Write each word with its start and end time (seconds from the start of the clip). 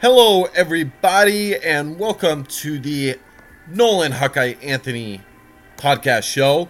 Hello, 0.00 0.44
everybody, 0.54 1.56
and 1.56 1.98
welcome 1.98 2.44
to 2.44 2.78
the 2.78 3.18
Nolan 3.66 4.12
Hawkeye 4.12 4.54
Anthony 4.62 5.22
podcast 5.76 6.22
show. 6.22 6.68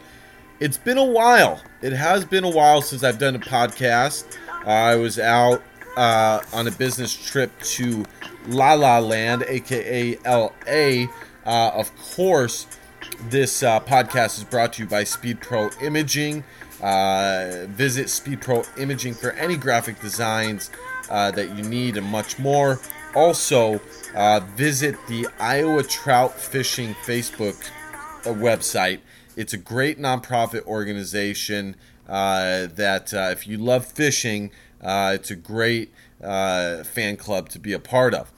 It's 0.60 0.78
been 0.78 0.96
a 0.96 1.04
while. 1.04 1.60
It 1.83 1.92
has 1.92 2.25
been 2.25 2.42
a 2.44 2.49
while 2.49 2.80
since 2.80 3.04
I've 3.04 3.18
done 3.18 3.36
a 3.36 3.38
podcast. 3.38 4.25
I 4.64 4.94
was 4.94 5.18
out 5.18 5.62
uh, 5.99 6.41
on 6.54 6.68
a 6.68 6.70
business 6.70 7.14
trip 7.14 7.52
to 7.60 8.06
La 8.46 8.72
La 8.72 8.98
Land, 8.98 9.45
aka 9.47 10.17
LA. 10.25 11.13
Uh, 11.45 11.71
of 11.75 11.95
course, 11.99 12.67
this 13.29 13.63
uh, 13.63 13.79
podcast 13.81 14.39
is 14.39 14.45
brought 14.45 14.73
to 14.73 14.85
you 14.85 14.89
by 14.89 15.05
Speed 15.05 15.43
Pro 15.43 15.69
Imaging. 15.83 16.45
Uh, 16.83 17.67
visit 17.69 18.09
Speed 18.09 18.41
Pro 18.41 18.63
Imaging 18.79 19.13
for 19.13 19.33
any 19.33 19.59
graphic 19.59 20.01
designs 20.01 20.71
uh, 21.11 21.31
that 21.33 21.55
you 21.55 21.63
need 21.65 21.99
and 21.99 22.07
much 22.07 22.39
more. 22.39 22.81
Also, 23.19 23.80
uh, 24.14 24.39
visit 24.55 24.95
the 25.09 25.27
Iowa 25.40 25.82
Trout 25.82 26.39
Fishing 26.39 26.95
Facebook 27.04 27.68
uh, 28.25 28.29
website. 28.29 29.00
It's 29.35 29.53
a 29.53 29.57
great 29.57 29.99
nonprofit 29.99 30.64
organization 30.67 31.75
uh, 32.08 32.68
that, 32.77 33.12
uh, 33.12 33.30
if 33.32 33.48
you 33.48 33.58
love 33.58 33.84
fishing, 33.86 34.52
uh, 34.80 35.10
it's 35.16 35.32
a 35.32 35.34
great 35.34 35.92
uh, 36.22 36.84
fan 36.84 37.16
club 37.16 37.48
to 37.48 37.58
be 37.58 37.72
a 37.72 37.80
part 37.80 38.14
of. 38.14 38.30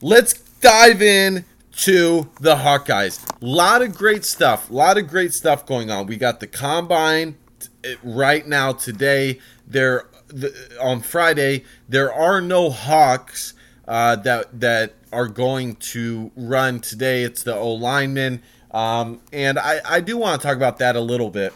Let's 0.00 0.34
dive 0.34 1.02
in 1.02 1.44
to 1.78 2.30
the 2.40 2.54
Hawkeyes. 2.54 3.28
A 3.42 3.44
lot 3.44 3.82
of 3.82 3.98
great 3.98 4.24
stuff. 4.24 4.70
A 4.70 4.72
lot 4.72 4.98
of 4.98 5.08
great 5.08 5.34
stuff 5.34 5.66
going 5.66 5.90
on. 5.90 6.06
We 6.06 6.16
got 6.16 6.38
the 6.38 6.46
combine 6.46 7.34
t- 7.58 7.96
right 8.04 8.46
now 8.46 8.72
today. 8.72 9.40
There 9.66 10.06
the, 10.28 10.54
on 10.80 11.00
Friday. 11.00 11.64
There 11.88 12.12
are 12.14 12.40
no 12.40 12.70
Hawks 12.70 13.54
uh, 13.90 14.14
that 14.14 14.60
that 14.60 14.94
are 15.12 15.26
going 15.26 15.74
to 15.74 16.30
run 16.36 16.78
today. 16.78 17.24
It's 17.24 17.42
the 17.42 17.56
O 17.56 17.72
linemen, 17.72 18.40
um, 18.70 19.20
and 19.32 19.58
I, 19.58 19.80
I 19.84 20.00
do 20.00 20.16
want 20.16 20.40
to 20.40 20.46
talk 20.46 20.56
about 20.56 20.78
that 20.78 20.94
a 20.94 21.00
little 21.00 21.28
bit. 21.28 21.52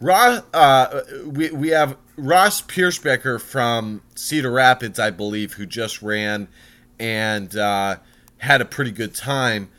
Ross, 0.00 0.42
uh, 0.52 1.02
we 1.24 1.52
we 1.52 1.68
have 1.68 1.96
Ross 2.16 2.60
Pierschbacher 2.60 3.40
from 3.40 4.02
Cedar 4.16 4.50
Rapids, 4.50 4.98
I 4.98 5.10
believe, 5.10 5.52
who 5.52 5.66
just 5.66 6.02
ran 6.02 6.48
and 6.98 7.56
uh, 7.56 7.98
had 8.38 8.60
a 8.60 8.64
pretty 8.64 8.90
good 8.90 9.14
time. 9.14 9.70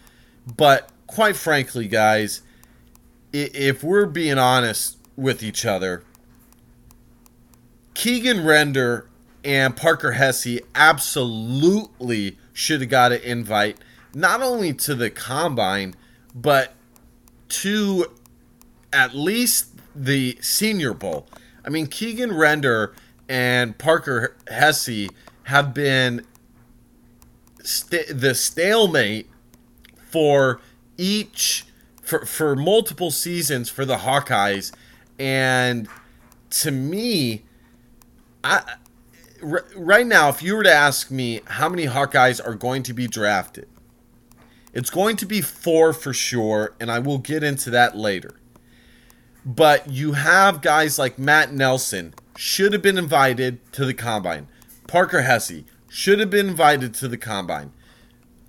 But 0.56 0.90
quite 1.06 1.36
frankly, 1.36 1.90
guys, 1.90 2.44
if 3.34 3.84
we're 3.84 4.06
being 4.06 4.38
honest 4.38 4.98
with 5.18 5.44
each 5.44 5.66
other, 5.66 6.06
Keegan 7.94 8.46
Render 8.46 9.10
and 9.44 9.76
Parker 9.76 10.14
Hesse 10.14 10.60
absolutely 10.76 12.38
should 12.54 12.82
have 12.82 12.90
got 12.90 13.12
an 13.12 13.22
invite, 13.22 13.78
not 14.14 14.42
only 14.42 14.74
to 14.74 14.96
the 14.96 15.10
combine, 15.10 15.96
but 16.34 16.74
to 17.50 18.06
at 18.92 19.14
least 19.14 19.70
the 19.96 20.38
Senior 20.42 20.94
Bowl. 20.94 21.28
I 21.66 21.70
mean, 21.70 21.88
Keegan 21.88 22.36
Render 22.36 22.94
and 23.28 23.78
Parker 23.78 24.36
Hesse 24.48 25.10
have 25.44 25.74
been 25.74 26.26
st- 27.64 28.20
the 28.20 28.36
stalemate 28.36 29.30
for 30.10 30.62
each 30.98 31.66
for 32.02 32.26
for 32.26 32.56
multiple 32.56 33.12
seasons 33.12 33.70
for 33.70 33.86
the 33.86 33.98
Hawkeyes, 33.98 34.72
and 35.18 35.88
to 36.50 36.72
me, 36.72 37.44
I 38.44 38.76
right 39.44 40.06
now, 40.08 40.30
if 40.30 40.42
you 40.42 40.56
were 40.56 40.64
to 40.64 40.74
ask 40.74 41.12
me 41.12 41.42
how 41.46 41.70
many 41.70 41.86
Hawkeyes 41.86 42.46
are 42.46 42.56
going 42.56 42.84
to 42.84 42.94
be 42.94 43.08
drafted, 43.08 43.68
it's 44.74 44.90
going 44.90 45.18
to 45.18 45.26
be 45.26 45.42
four 45.42 45.94
for 45.94 46.14
sure, 46.14 46.74
and 46.80 46.92
I 46.92 47.00
will 47.00 47.20
get 47.20 47.44
into 47.44 47.70
that 47.72 47.96
later. 47.96 48.40
But 49.46 49.90
you 49.90 50.14
have 50.14 50.62
guys 50.62 50.98
like 50.98 51.20
Matt 51.20 51.54
Nelson, 51.54 52.14
should 52.36 52.74
have 52.74 52.82
been 52.82 52.98
invited 52.98 53.60
to 53.74 53.86
the 53.86 53.94
combine. 53.94 54.48
Parker 54.88 55.22
Hesse 55.22 55.64
should 55.90 56.20
have 56.20 56.30
been 56.30 56.50
invited 56.50 56.94
to 56.96 57.08
the 57.08 57.18
combine. 57.18 57.72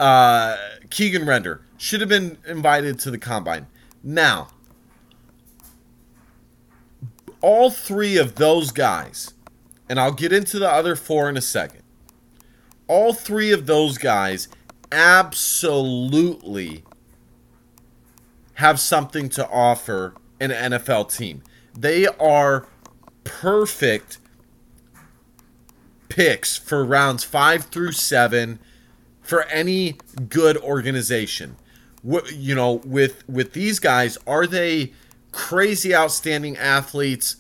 Uh, 0.01 0.57
Keegan 0.91 1.27
Render 1.27 1.61
should 1.77 2.01
have 2.01 2.09
been 2.09 2.39
invited 2.47 2.99
to 3.01 3.11
the 3.11 3.19
combine. 3.19 3.67
Now, 4.03 4.49
all 7.41 7.71
three 7.71 8.17
of 8.17 8.37
those 8.37 8.71
guys 8.71 9.34
and 9.89 10.01
I'll 10.01 10.13
get 10.13 10.33
into 10.33 10.59
the 10.59 10.71
other 10.71 10.97
four 10.97 11.29
in 11.29 11.37
a 11.37 11.43
second. 11.43 11.83
All 12.87 13.13
three 13.13 13.51
of 13.53 13.67
those 13.67 13.99
guys 13.99 14.49
absolutely 14.93 16.85
have 18.55 18.79
something 18.79 19.29
to 19.31 19.49
offer 19.49 20.15
an 20.41 20.51
NFL 20.51 21.15
team. 21.15 21.43
They 21.77 22.07
are 22.07 22.67
perfect 23.25 24.19
picks 26.09 26.57
for 26.57 26.85
rounds 26.85 27.25
five 27.25 27.65
through 27.65 27.93
seven 27.93 28.61
for 29.21 29.43
any 29.45 29.97
good 30.29 30.57
organization. 30.59 31.57
You 32.33 32.55
know, 32.55 32.75
with 32.85 33.27
with 33.29 33.55
these 33.55 33.79
guys, 33.79 34.19
are 34.27 34.47
they 34.47 34.93
crazy 35.33 35.95
outstanding 35.95 36.57
athletes? 36.57 37.37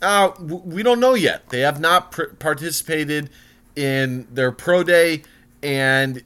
Uh, 0.00 0.30
we 0.40 0.82
don't 0.82 1.00
know 1.00 1.14
yet. 1.14 1.48
They 1.48 1.60
have 1.60 1.80
not 1.80 2.12
pr- 2.12 2.34
participated 2.38 3.30
in 3.74 4.28
their 4.30 4.52
pro 4.52 4.82
day, 4.84 5.22
and 5.62 6.22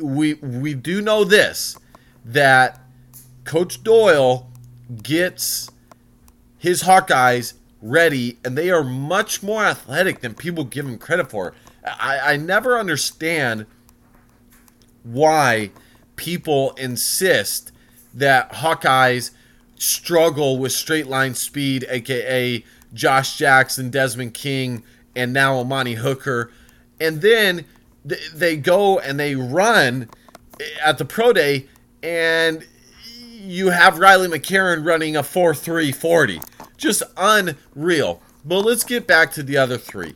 we 0.00 0.34
we 0.34 0.74
do 0.74 1.00
know 1.00 1.24
this 1.24 1.76
that 2.24 2.80
Coach 3.44 3.82
Doyle 3.82 4.48
gets 5.02 5.70
his 6.58 6.82
Hawkeyes 6.84 7.54
ready, 7.82 8.38
and 8.44 8.56
they 8.56 8.70
are 8.70 8.84
much 8.84 9.42
more 9.42 9.64
athletic 9.64 10.20
than 10.20 10.34
people 10.34 10.64
give 10.64 10.86
them 10.86 10.98
credit 10.98 11.30
for. 11.30 11.54
I, 11.84 12.34
I 12.34 12.36
never 12.36 12.78
understand 12.78 13.66
why 15.02 15.70
people 16.16 16.72
insist 16.72 17.72
that 18.12 18.52
Hawkeyes 18.52 19.30
struggle 19.80 20.58
with 20.58 20.72
straight 20.72 21.06
line 21.06 21.34
speed, 21.34 21.86
aka 21.88 22.62
Josh 22.92 23.36
Jackson, 23.36 23.90
Desmond 23.90 24.34
King, 24.34 24.82
and 25.16 25.32
now 25.32 25.56
Amani 25.58 25.94
Hooker. 25.94 26.52
And 27.00 27.22
then 27.22 27.64
they 28.04 28.56
go 28.56 28.98
and 28.98 29.18
they 29.18 29.34
run 29.34 30.08
at 30.84 30.98
the 30.98 31.04
pro 31.04 31.32
day, 31.32 31.66
and 32.02 32.66
you 33.02 33.70
have 33.70 33.98
Riley 33.98 34.28
McCarron 34.28 34.84
running 34.84 35.16
a 35.16 35.22
4 35.22 35.54
3 35.54 35.92
40. 35.92 36.40
Just 36.76 37.02
unreal. 37.16 38.22
But 38.44 38.60
let's 38.60 38.84
get 38.84 39.06
back 39.06 39.32
to 39.32 39.42
the 39.42 39.56
other 39.56 39.78
three. 39.78 40.14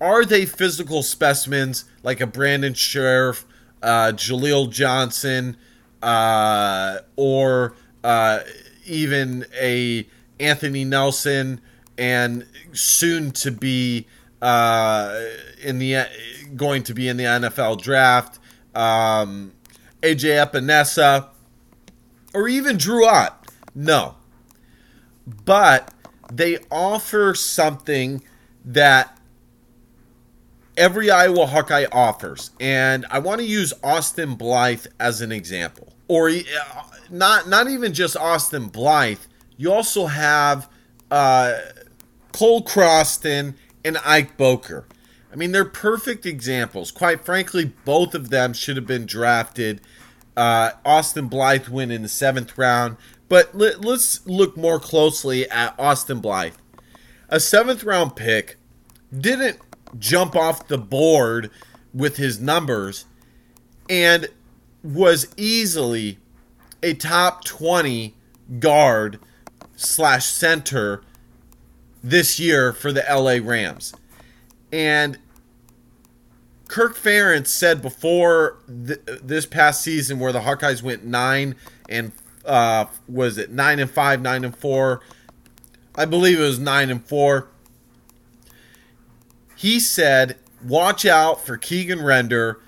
Are 0.00 0.24
they 0.24 0.46
physical 0.46 1.02
specimens 1.02 1.84
like 2.02 2.20
a 2.20 2.26
Brandon 2.26 2.74
Scherff, 2.74 3.44
uh, 3.82 4.12
Jaleel 4.14 4.70
Johnson, 4.70 5.56
uh, 6.02 6.98
or 7.16 7.74
uh, 8.04 8.40
even 8.86 9.46
a 9.60 10.06
Anthony 10.38 10.84
Nelson 10.84 11.60
and 11.98 12.46
soon 12.72 13.30
to 13.32 13.50
be 13.50 14.06
uh, 14.40 15.22
in 15.62 15.78
the 15.78 16.06
going 16.56 16.82
to 16.84 16.94
be 16.94 17.08
in 17.08 17.16
the 17.16 17.24
NFL 17.24 17.80
draft, 17.80 18.38
um, 18.74 19.52
AJ 20.02 20.44
Epenesa, 20.44 21.28
or 22.34 22.48
even 22.48 22.76
Drew 22.76 23.06
Ott. 23.06 23.48
No, 23.74 24.16
but 25.44 25.92
they 26.32 26.58
offer 26.70 27.34
something 27.34 28.22
that 28.64 29.16
every 30.76 31.10
Iowa 31.10 31.46
Hawkeye 31.46 31.86
offers, 31.92 32.50
and 32.58 33.04
I 33.10 33.18
want 33.18 33.40
to 33.40 33.46
use 33.46 33.72
Austin 33.84 34.34
Blythe 34.34 34.86
as 34.98 35.20
an 35.20 35.32
example, 35.32 35.92
or 36.08 36.30
uh, 36.30 36.42
not 37.10 37.48
not 37.48 37.68
even 37.68 37.92
just 37.92 38.16
Austin 38.16 38.68
Blythe. 38.68 39.18
You 39.56 39.72
also 39.72 40.06
have 40.06 40.68
uh, 41.10 41.58
Cole 42.32 42.62
Croston 42.62 43.54
and 43.84 43.98
Ike 44.04 44.36
Boettger. 44.36 44.84
I 45.32 45.36
mean, 45.36 45.52
they're 45.52 45.64
perfect 45.64 46.26
examples. 46.26 46.90
Quite 46.90 47.24
frankly, 47.24 47.72
both 47.84 48.14
of 48.14 48.30
them 48.30 48.52
should 48.52 48.76
have 48.76 48.86
been 48.86 49.06
drafted. 49.06 49.80
Uh, 50.36 50.70
Austin 50.84 51.28
Blythe 51.28 51.68
went 51.68 51.92
in 51.92 52.02
the 52.02 52.08
seventh 52.08 52.56
round, 52.56 52.96
but 53.28 53.54
let, 53.54 53.84
let's 53.84 54.26
look 54.26 54.56
more 54.56 54.80
closely 54.80 55.48
at 55.50 55.78
Austin 55.78 56.20
Blythe. 56.20 56.54
A 57.28 57.38
seventh 57.38 57.84
round 57.84 58.16
pick 58.16 58.56
didn't 59.16 59.58
jump 59.98 60.34
off 60.34 60.68
the 60.68 60.78
board 60.78 61.50
with 61.92 62.16
his 62.16 62.40
numbers 62.40 63.04
and 63.88 64.28
was 64.82 65.32
easily 65.36 66.18
a 66.82 66.94
top 66.94 67.44
20 67.44 68.14
guard 68.58 69.18
slash 69.76 70.26
center 70.26 71.02
this 72.02 72.40
year 72.40 72.72
for 72.72 72.92
the 72.92 73.04
LA 73.08 73.38
Rams. 73.46 73.94
And 74.72 75.18
Kirk 76.68 76.96
Ferentz 76.96 77.48
said 77.48 77.82
before 77.82 78.58
th- 78.68 79.00
this 79.22 79.44
past 79.46 79.82
season, 79.82 80.18
where 80.18 80.32
the 80.32 80.40
Hawkeyes 80.40 80.82
went 80.82 81.04
nine 81.04 81.56
and 81.88 82.12
uh, 82.44 82.86
was 83.08 83.38
it 83.38 83.50
nine 83.50 83.78
and 83.78 83.90
five, 83.90 84.22
nine 84.22 84.44
and 84.44 84.56
four? 84.56 85.00
I 85.94 86.04
believe 86.04 86.38
it 86.38 86.42
was 86.42 86.58
nine 86.58 86.90
and 86.90 87.04
four. 87.04 87.48
He 89.56 89.80
said, 89.80 90.36
"Watch 90.64 91.04
out 91.04 91.44
for 91.44 91.56
Keegan 91.56 92.02
Render." 92.02 92.60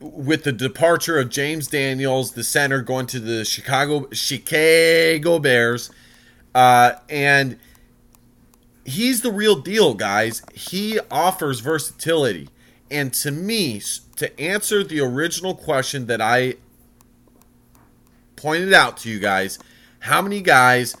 With 0.00 0.44
the 0.44 0.52
departure 0.52 1.18
of 1.18 1.28
James 1.28 1.68
Daniels, 1.68 2.32
the 2.32 2.42
center 2.42 2.80
going 2.80 3.06
to 3.08 3.20
the 3.20 3.44
Chicago 3.44 4.08
Chicago 4.12 5.38
Bears, 5.38 5.90
uh, 6.54 6.92
and 7.08 7.58
he's 8.84 9.22
the 9.22 9.30
real 9.30 9.56
deal, 9.56 9.94
guys. 9.94 10.42
He 10.54 10.98
offers 11.10 11.60
versatility. 11.60 12.48
And 12.90 13.12
to 13.14 13.30
me, 13.30 13.80
to 14.16 14.40
answer 14.40 14.82
the 14.82 15.00
original 15.00 15.54
question 15.54 16.06
that 16.06 16.20
I 16.20 16.54
pointed 18.36 18.72
out 18.72 18.96
to 18.98 19.10
you 19.10 19.20
guys, 19.20 19.58
how 20.00 20.22
many 20.22 20.40
guys 20.40 20.96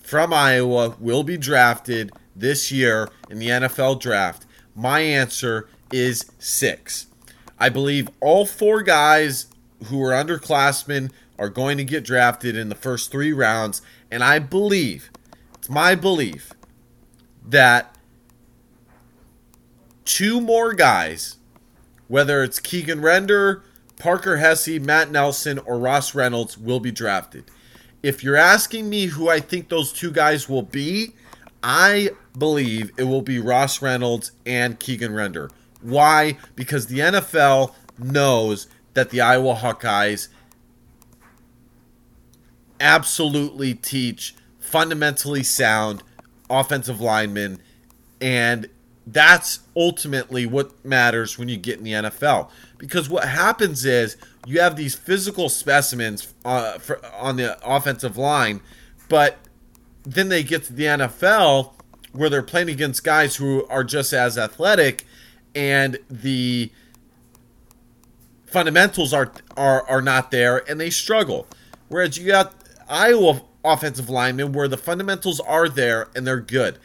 from 0.00 0.32
Iowa 0.32 0.96
will 1.00 1.24
be 1.24 1.36
drafted 1.36 2.12
this 2.36 2.70
year 2.70 3.08
in 3.30 3.38
the 3.38 3.48
NFL 3.48 4.00
draft? 4.00 4.46
My 4.76 5.00
answer 5.00 5.68
is 5.90 6.30
six. 6.38 7.06
I 7.58 7.68
believe 7.68 8.08
all 8.20 8.46
four 8.46 8.82
guys 8.82 9.46
who 9.86 10.02
are 10.02 10.12
underclassmen 10.12 11.10
are 11.38 11.48
going 11.48 11.78
to 11.78 11.84
get 11.84 12.04
drafted 12.04 12.56
in 12.56 12.68
the 12.68 12.74
first 12.74 13.10
three 13.10 13.32
rounds. 13.32 13.82
And 14.10 14.22
I 14.22 14.38
believe, 14.38 15.10
it's 15.54 15.68
my 15.68 15.94
belief, 15.94 16.52
that 17.46 17.96
two 20.04 20.40
more 20.40 20.72
guys, 20.72 21.36
whether 22.08 22.42
it's 22.42 22.60
Keegan 22.60 23.00
Render, 23.00 23.62
Parker 23.98 24.38
Hesse, 24.38 24.80
Matt 24.80 25.10
Nelson, 25.10 25.58
or 25.58 25.78
Ross 25.78 26.14
Reynolds, 26.14 26.58
will 26.58 26.80
be 26.80 26.90
drafted. 26.90 27.44
If 28.02 28.22
you're 28.22 28.36
asking 28.36 28.90
me 28.90 29.06
who 29.06 29.28
I 29.28 29.40
think 29.40 29.68
those 29.68 29.92
two 29.92 30.10
guys 30.10 30.48
will 30.48 30.62
be, 30.62 31.14
I 31.62 32.10
believe 32.36 32.92
it 32.98 33.04
will 33.04 33.22
be 33.22 33.38
Ross 33.38 33.80
Reynolds 33.80 34.32
and 34.44 34.78
Keegan 34.78 35.14
Render. 35.14 35.50
Why? 35.84 36.38
Because 36.56 36.86
the 36.86 37.00
NFL 37.00 37.74
knows 37.98 38.66
that 38.94 39.10
the 39.10 39.20
Iowa 39.20 39.54
Hawkeyes 39.54 40.28
absolutely 42.80 43.74
teach 43.74 44.34
fundamentally 44.58 45.42
sound 45.42 46.02
offensive 46.48 47.00
linemen, 47.00 47.60
and 48.20 48.68
that's 49.06 49.60
ultimately 49.76 50.46
what 50.46 50.82
matters 50.84 51.38
when 51.38 51.50
you 51.50 51.58
get 51.58 51.78
in 51.78 51.84
the 51.84 51.92
NFL. 51.92 52.48
Because 52.78 53.10
what 53.10 53.28
happens 53.28 53.84
is 53.84 54.16
you 54.46 54.60
have 54.60 54.76
these 54.76 54.94
physical 54.94 55.50
specimens 55.50 56.32
uh, 56.46 56.78
for, 56.78 57.04
on 57.14 57.36
the 57.36 57.58
offensive 57.62 58.16
line, 58.16 58.62
but 59.10 59.36
then 60.04 60.30
they 60.30 60.42
get 60.42 60.64
to 60.64 60.72
the 60.72 60.84
NFL 60.84 61.72
where 62.12 62.30
they're 62.30 62.42
playing 62.42 62.70
against 62.70 63.04
guys 63.04 63.36
who 63.36 63.66
are 63.66 63.84
just 63.84 64.12
as 64.12 64.38
athletic, 64.38 65.04
and 65.54 65.98
the 66.10 66.70
fundamentals 68.46 69.12
are 69.12 69.32
are 69.56 69.88
are 69.88 70.02
not 70.02 70.30
there, 70.30 70.68
and 70.68 70.80
they 70.80 70.90
struggle. 70.90 71.46
Whereas 71.88 72.18
you 72.18 72.26
got 72.26 72.54
Iowa 72.88 73.42
offensive 73.64 74.10
linemen 74.10 74.52
where 74.52 74.68
the 74.68 74.76
fundamentals 74.76 75.40
are 75.40 75.68
there 75.68 76.08
and 76.14 76.26
they're 76.26 76.40
good. 76.40 76.78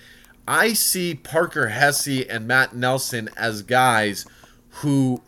I 0.47 0.73
see 0.73 1.13
Parker 1.13 1.67
Hesse 1.67 2.25
and 2.27 2.47
Matt 2.47 2.75
Nelson 2.75 3.29
as 3.37 3.61
guys 3.61 4.25
who 4.69 5.21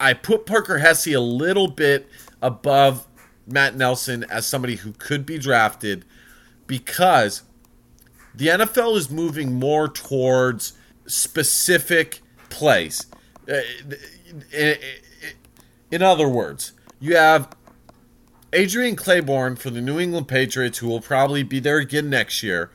I 0.00 0.14
put 0.14 0.46
Parker 0.46 0.78
Hesse 0.78 1.08
a 1.08 1.20
little 1.20 1.68
bit 1.68 2.08
above 2.42 3.06
Matt 3.46 3.74
Nelson 3.74 4.24
as 4.24 4.46
somebody 4.46 4.76
who 4.76 4.92
could 4.92 5.24
be 5.24 5.38
drafted 5.38 6.04
because 6.66 7.42
the 8.34 8.48
NFL 8.48 8.96
is 8.96 9.10
moving 9.10 9.54
more 9.54 9.88
towards 9.88 10.74
specific 11.08 12.20
plays. 12.50 13.06
Uh, 13.50 13.60
in 15.90 16.02
other 16.02 16.28
words, 16.28 16.72
you 17.00 17.16
have 17.16 17.54
Adrian 18.52 18.96
Clayborn 18.96 19.58
for 19.58 19.70
the 19.70 19.80
New 19.80 19.98
England 19.98 20.28
Patriots, 20.28 20.78
who 20.78 20.88
will 20.88 21.00
probably 21.00 21.42
be 21.42 21.60
there 21.60 21.78
again 21.78 22.08
next 22.08 22.42
year, 22.42 22.70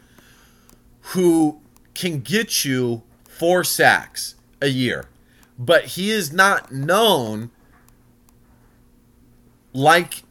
who 1.02 1.62
can 1.94 2.20
get 2.20 2.66
you 2.66 3.04
four 3.28 3.64
sacks 3.64 4.36
a 4.62 4.68
year. 4.68 5.06
But 5.58 5.86
he 5.86 6.10
is 6.10 6.34
not 6.34 6.72
known 6.72 7.52
like 9.74 10.24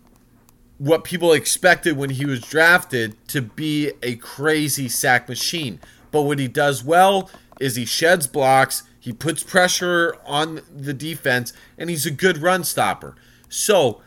what 0.78 1.04
people 1.04 1.32
expected 1.32 1.96
when 1.96 2.10
he 2.10 2.26
was 2.26 2.40
drafted 2.40 3.16
to 3.28 3.40
be 3.40 3.92
a 4.02 4.16
crazy 4.16 4.88
sack 4.88 5.28
machine. 5.28 5.80
But 6.10 6.22
what 6.22 6.38
he 6.38 6.48
does 6.48 6.84
well 6.84 7.30
is 7.62 7.76
he 7.76 7.84
sheds 7.84 8.26
blocks, 8.26 8.82
he 8.98 9.12
puts 9.12 9.42
pressure 9.42 10.16
on 10.26 10.62
the 10.74 10.92
defense, 10.92 11.52
and 11.78 11.88
he's 11.88 12.04
a 12.04 12.10
good 12.10 12.38
run 12.38 12.64
stopper. 12.64 13.14
So, 13.48 14.00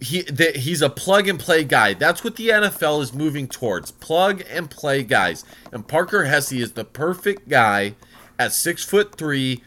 he 0.00 0.22
that 0.22 0.56
he's 0.56 0.80
a 0.80 0.88
plug 0.88 1.28
and 1.28 1.38
play 1.38 1.62
guy. 1.64 1.92
That's 1.92 2.24
what 2.24 2.36
the 2.36 2.48
NFL 2.48 3.02
is 3.02 3.12
moving 3.12 3.46
towards. 3.46 3.90
Plug 3.90 4.42
and 4.50 4.70
play 4.70 5.02
guys. 5.02 5.44
And 5.70 5.86
Parker 5.86 6.24
Hesse 6.24 6.52
is 6.52 6.72
the 6.72 6.84
perfect 6.86 7.48
guy 7.48 7.94
at 8.38 8.52
six 8.52 8.82
foot 8.82 9.16
three. 9.16 9.62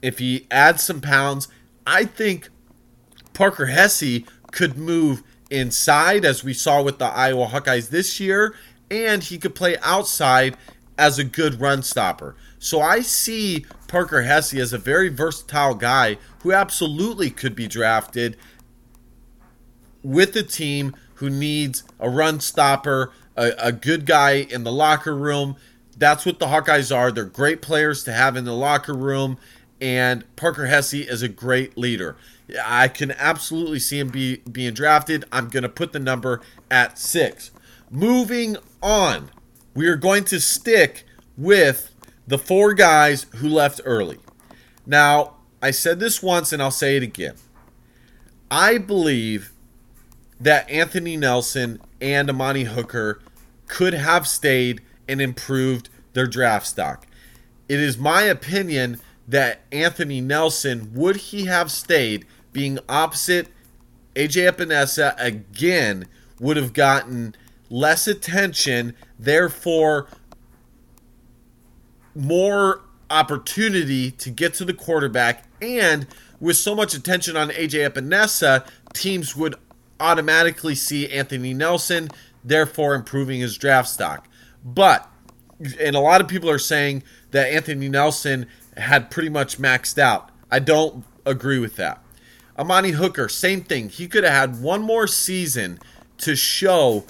If 0.00 0.18
he 0.18 0.46
adds 0.50 0.82
some 0.82 1.02
pounds, 1.02 1.48
I 1.86 2.06
think 2.06 2.48
Parker 3.34 3.66
Hesse 3.66 4.22
could 4.52 4.78
move 4.78 5.22
inside 5.50 6.24
as 6.24 6.42
we 6.42 6.54
saw 6.54 6.82
with 6.82 6.98
the 6.98 7.06
Iowa 7.06 7.46
Hawkeyes 7.46 7.90
this 7.90 8.18
year, 8.20 8.54
and 8.90 9.22
he 9.22 9.36
could 9.36 9.54
play 9.54 9.76
outside 9.82 10.56
as 10.96 11.18
a 11.18 11.24
good 11.24 11.60
run 11.60 11.82
stopper. 11.82 12.36
So 12.58 12.80
I 12.80 13.00
see 13.00 13.66
Parker 13.88 14.22
Hesse 14.22 14.54
as 14.54 14.72
a 14.72 14.78
very 14.78 15.08
versatile 15.08 15.74
guy 15.74 16.18
who 16.40 16.52
absolutely 16.52 17.30
could 17.30 17.54
be 17.54 17.66
drafted 17.66 18.36
with 20.02 20.36
a 20.36 20.42
team 20.42 20.94
who 21.14 21.30
needs 21.30 21.84
a 21.98 22.08
run 22.08 22.40
stopper, 22.40 23.12
a, 23.36 23.52
a 23.58 23.72
good 23.72 24.06
guy 24.06 24.32
in 24.32 24.64
the 24.64 24.72
locker 24.72 25.16
room. 25.16 25.56
That's 25.96 26.26
what 26.26 26.38
the 26.38 26.46
Hawkeyes 26.46 26.94
are. 26.94 27.10
They're 27.10 27.24
great 27.24 27.62
players 27.62 28.04
to 28.04 28.12
have 28.12 28.36
in 28.36 28.44
the 28.44 28.54
locker 28.54 28.94
room, 28.94 29.38
and 29.80 30.24
Parker 30.36 30.66
Hesse 30.66 30.94
is 30.94 31.22
a 31.22 31.28
great 31.28 31.78
leader. 31.78 32.16
I 32.62 32.88
can 32.88 33.12
absolutely 33.12 33.78
see 33.78 33.98
him 33.98 34.08
be 34.08 34.36
being 34.38 34.74
drafted. 34.74 35.24
I'm 35.32 35.48
going 35.48 35.62
to 35.62 35.68
put 35.68 35.92
the 35.92 35.98
number 35.98 36.40
at 36.70 36.98
six. 36.98 37.50
Moving 37.90 38.56
on, 38.82 39.30
we 39.74 39.86
are 39.88 39.96
going 39.96 40.24
to 40.24 40.40
stick 40.40 41.04
with 41.36 41.94
the 42.26 42.38
four 42.38 42.74
guys 42.74 43.26
who 43.36 43.48
left 43.48 43.80
early. 43.84 44.18
Now, 44.86 45.34
I 45.60 45.70
said 45.70 46.00
this 46.00 46.22
once 46.22 46.52
and 46.52 46.62
I'll 46.62 46.70
say 46.70 46.96
it 46.96 47.02
again. 47.02 47.34
I 48.50 48.78
believe 48.78 49.52
that 50.40 50.68
Anthony 50.70 51.16
Nelson 51.16 51.80
and 52.00 52.28
Amani 52.28 52.64
Hooker 52.64 53.20
could 53.66 53.94
have 53.94 54.26
stayed 54.26 54.80
and 55.08 55.20
improved 55.20 55.88
their 56.12 56.26
draft 56.26 56.66
stock. 56.66 57.06
It 57.68 57.80
is 57.80 57.98
my 57.98 58.22
opinion 58.22 59.00
that 59.26 59.62
Anthony 59.72 60.20
Nelson, 60.20 60.92
would 60.94 61.16
he 61.16 61.46
have 61.46 61.70
stayed, 61.70 62.26
being 62.52 62.78
opposite 62.88 63.48
AJ 64.14 64.52
Epenesa 64.52 65.14
again, 65.18 66.06
would 66.38 66.56
have 66.56 66.72
gotten 66.72 67.34
less 67.70 68.06
attention, 68.06 68.94
therefore 69.18 70.08
more 72.14 72.82
opportunity 73.10 74.10
to 74.10 74.30
get 74.30 74.54
to 74.54 74.64
the 74.64 74.74
quarterback. 74.74 75.44
And 75.60 76.06
with 76.40 76.56
so 76.56 76.74
much 76.74 76.94
attention 76.94 77.36
on 77.36 77.50
AJ 77.50 77.88
Epenesa, 77.90 78.66
teams 78.92 79.36
would 79.36 79.54
automatically 80.00 80.74
see 80.74 81.08
Anthony 81.08 81.54
Nelson, 81.54 82.10
therefore 82.44 82.94
improving 82.94 83.40
his 83.40 83.56
draft 83.56 83.88
stock. 83.88 84.28
But, 84.64 85.08
and 85.80 85.96
a 85.96 86.00
lot 86.00 86.20
of 86.20 86.28
people 86.28 86.50
are 86.50 86.58
saying 86.58 87.02
that 87.30 87.50
Anthony 87.50 87.88
Nelson 87.88 88.46
had 88.76 89.10
pretty 89.10 89.28
much 89.28 89.58
maxed 89.58 89.98
out. 89.98 90.30
I 90.50 90.58
don't 90.58 91.04
agree 91.24 91.58
with 91.58 91.76
that. 91.76 92.02
Amani 92.58 92.90
Hooker, 92.90 93.28
same 93.28 93.62
thing. 93.62 93.88
He 93.88 94.06
could 94.06 94.24
have 94.24 94.32
had 94.32 94.62
one 94.62 94.82
more 94.82 95.06
season 95.06 95.78
to 96.18 96.36
show 96.36 97.04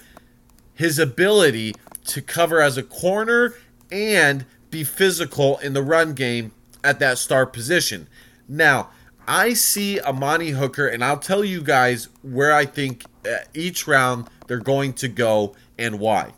his 0.72 0.98
ability 0.98 1.74
to 2.06 2.22
cover 2.22 2.60
as 2.60 2.76
a 2.76 2.82
corner 2.82 3.54
and 3.90 4.44
be 4.70 4.84
physical 4.84 5.58
in 5.58 5.72
the 5.72 5.82
run 5.82 6.14
game 6.14 6.52
at 6.82 6.98
that 6.98 7.18
star 7.18 7.46
position. 7.46 8.08
Now, 8.48 8.90
I 9.26 9.54
see 9.54 10.00
Amani 10.00 10.50
Hooker, 10.50 10.86
and 10.86 11.02
I'll 11.02 11.18
tell 11.18 11.44
you 11.44 11.62
guys 11.62 12.08
where 12.22 12.52
I 12.52 12.66
think 12.66 13.04
uh, 13.26 13.36
each 13.54 13.86
round 13.86 14.28
they're 14.46 14.58
going 14.58 14.92
to 14.94 15.08
go 15.08 15.54
and 15.78 15.98
why. 15.98 16.32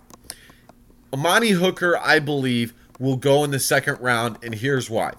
Amani 1.13 1.51
Hooker, 1.51 1.99
I 1.99 2.21
believe, 2.21 2.75
will 2.99 3.17
go 3.17 3.43
in 3.43 3.51
the 3.51 3.59
second 3.59 4.01
round, 4.01 4.39
and 4.43 4.55
here's 4.55 4.89
why. 4.89 5.15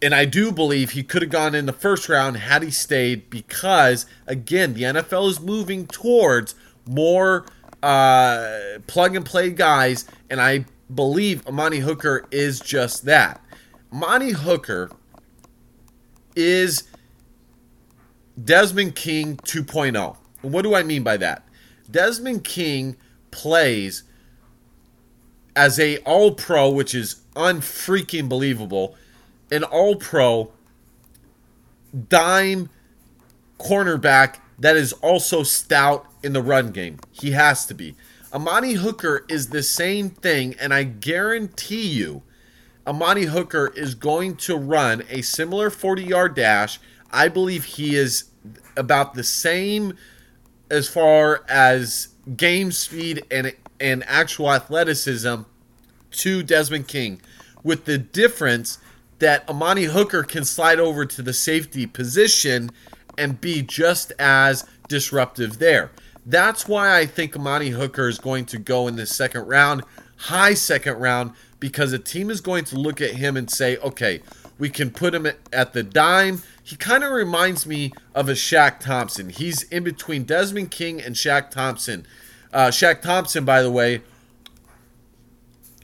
And 0.00 0.14
I 0.14 0.24
do 0.24 0.50
believe 0.50 0.90
he 0.90 1.02
could 1.02 1.22
have 1.22 1.30
gone 1.30 1.54
in 1.54 1.66
the 1.66 1.72
first 1.72 2.08
round 2.08 2.36
had 2.36 2.62
he 2.62 2.70
stayed 2.70 3.30
because, 3.30 4.06
again, 4.26 4.74
the 4.74 4.82
NFL 4.82 5.28
is 5.28 5.40
moving 5.40 5.86
towards 5.86 6.54
more 6.86 7.46
uh, 7.82 8.78
plug 8.86 9.16
and 9.16 9.24
play 9.24 9.50
guys, 9.50 10.06
and 10.30 10.40
I 10.40 10.64
believe 10.94 11.46
Amani 11.46 11.78
Hooker 11.78 12.26
is 12.30 12.60
just 12.60 13.04
that. 13.06 13.44
Amani 13.92 14.30
Hooker 14.30 14.90
is 16.36 16.84
Desmond 18.42 18.94
King 18.94 19.36
2.0. 19.38 20.16
And 20.42 20.52
what 20.52 20.62
do 20.62 20.74
I 20.74 20.82
mean 20.82 21.02
by 21.02 21.16
that? 21.18 21.46
Desmond 21.90 22.44
King 22.44 22.96
plays 23.30 24.04
as 25.54 25.78
a 25.78 25.98
all 25.98 26.32
pro, 26.32 26.70
which 26.70 26.94
is 26.94 27.16
unfreaking 27.36 28.28
believable, 28.28 28.96
an 29.50 29.64
all 29.64 29.96
pro 29.96 30.50
dime 32.08 32.70
cornerback 33.58 34.36
that 34.62 34.76
is 34.76 34.92
also 34.94 35.42
stout 35.42 36.06
in 36.22 36.32
the 36.32 36.42
run 36.42 36.70
game. 36.70 36.98
He 37.10 37.32
has 37.32 37.66
to 37.66 37.74
be. 37.74 37.96
Amani 38.32 38.74
Hooker 38.74 39.24
is 39.28 39.48
the 39.48 39.62
same 39.62 40.08
thing, 40.08 40.54
and 40.58 40.72
I 40.72 40.84
guarantee 40.84 41.88
you, 41.88 42.22
Amani 42.86 43.24
Hooker 43.24 43.72
is 43.76 43.96
going 43.96 44.36
to 44.36 44.56
run 44.56 45.02
a 45.10 45.22
similar 45.22 45.68
40 45.68 46.04
yard 46.04 46.36
dash. 46.36 46.78
I 47.10 47.28
believe 47.28 47.64
he 47.64 47.96
is 47.96 48.30
about 48.76 49.14
the 49.14 49.24
same 49.24 49.94
as 50.70 50.88
far 50.88 51.44
as 51.48 52.08
game 52.36 52.70
speed 52.70 53.24
and 53.30 53.52
and 53.80 54.04
actual 54.06 54.52
athleticism 54.52 55.42
to 56.12 56.42
Desmond 56.44 56.86
King, 56.86 57.20
with 57.64 57.84
the 57.84 57.98
difference 57.98 58.78
that 59.18 59.48
Amani 59.48 59.84
Hooker 59.84 60.22
can 60.22 60.44
slide 60.44 60.78
over 60.78 61.04
to 61.04 61.20
the 61.20 61.32
safety 61.32 61.84
position 61.84 62.70
and 63.18 63.40
be 63.40 63.62
just 63.62 64.12
as 64.18 64.66
disruptive 64.88 65.58
there. 65.58 65.90
That's 66.24 66.68
why 66.68 66.98
I 66.98 67.06
think 67.06 67.36
Amani 67.36 67.70
Hooker 67.70 68.08
is 68.08 68.18
going 68.18 68.46
to 68.46 68.58
go 68.58 68.86
in 68.86 68.96
the 68.96 69.06
second 69.06 69.46
round, 69.46 69.82
high 70.16 70.54
second 70.54 70.98
round, 70.98 71.32
because 71.58 71.92
a 71.92 71.98
team 71.98 72.30
is 72.30 72.40
going 72.40 72.64
to 72.66 72.76
look 72.76 73.00
at 73.00 73.12
him 73.12 73.36
and 73.36 73.50
say, 73.50 73.76
okay, 73.78 74.22
we 74.58 74.68
can 74.68 74.90
put 74.90 75.14
him 75.14 75.26
at 75.52 75.72
the 75.72 75.82
dime. 75.82 76.42
He 76.62 76.76
kind 76.76 77.02
of 77.02 77.10
reminds 77.10 77.66
me 77.66 77.92
of 78.14 78.28
a 78.28 78.32
Shaq 78.32 78.78
Thompson. 78.78 79.30
He's 79.30 79.64
in 79.64 79.82
between 79.82 80.24
Desmond 80.24 80.70
King 80.70 81.00
and 81.00 81.16
Shaq 81.16 81.50
Thompson. 81.50 82.06
Uh, 82.52 82.68
Shaq 82.68 83.02
Thompson, 83.02 83.44
by 83.44 83.62
the 83.62 83.70
way, 83.70 84.02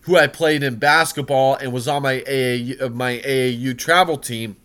who 0.03 0.17
I 0.17 0.27
played 0.27 0.63
in 0.63 0.77
basketball 0.77 1.57
and 1.57 1.73
was 1.73 1.89
on 1.89 2.03
my 2.03 2.21
AAU, 2.21 2.95
my 2.95 3.19
AAU 3.19 3.77
travel 3.77 4.17
team 4.17 4.57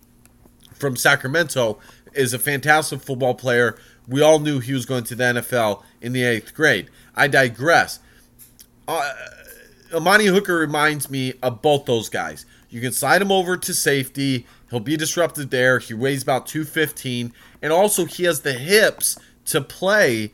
from 0.73 0.95
Sacramento, 0.95 1.79
is 2.15 2.33
a 2.33 2.39
fantastic 2.39 3.01
football 3.01 3.35
player. 3.35 3.77
We 4.07 4.21
all 4.21 4.39
knew 4.39 4.59
he 4.59 4.73
was 4.73 4.85
going 4.85 5.03
to 5.05 5.15
the 5.15 5.23
NFL 5.23 5.83
in 6.01 6.13
the 6.13 6.23
eighth 6.23 6.53
grade. 6.53 6.89
I 7.15 7.27
digress. 7.27 7.99
Uh, 8.87 9.11
Hooker 9.91 10.55
reminds 10.55 11.09
me 11.09 11.33
of 11.41 11.61
both 11.61 11.85
those 11.85 12.09
guys. 12.09 12.45
You 12.69 12.81
can 12.81 12.91
slide 12.91 13.21
him 13.21 13.31
over 13.31 13.55
to 13.55 13.73
safety. 13.73 14.47
He'll 14.69 14.79
be 14.79 14.97
disrupted 14.97 15.51
there. 15.51 15.79
He 15.79 15.93
weighs 15.93 16.23
about 16.23 16.47
215. 16.47 17.31
And 17.61 17.71
also, 17.71 18.05
he 18.05 18.23
has 18.23 18.41
the 18.41 18.53
hips 18.53 19.17
to 19.45 19.61
play 19.61 20.33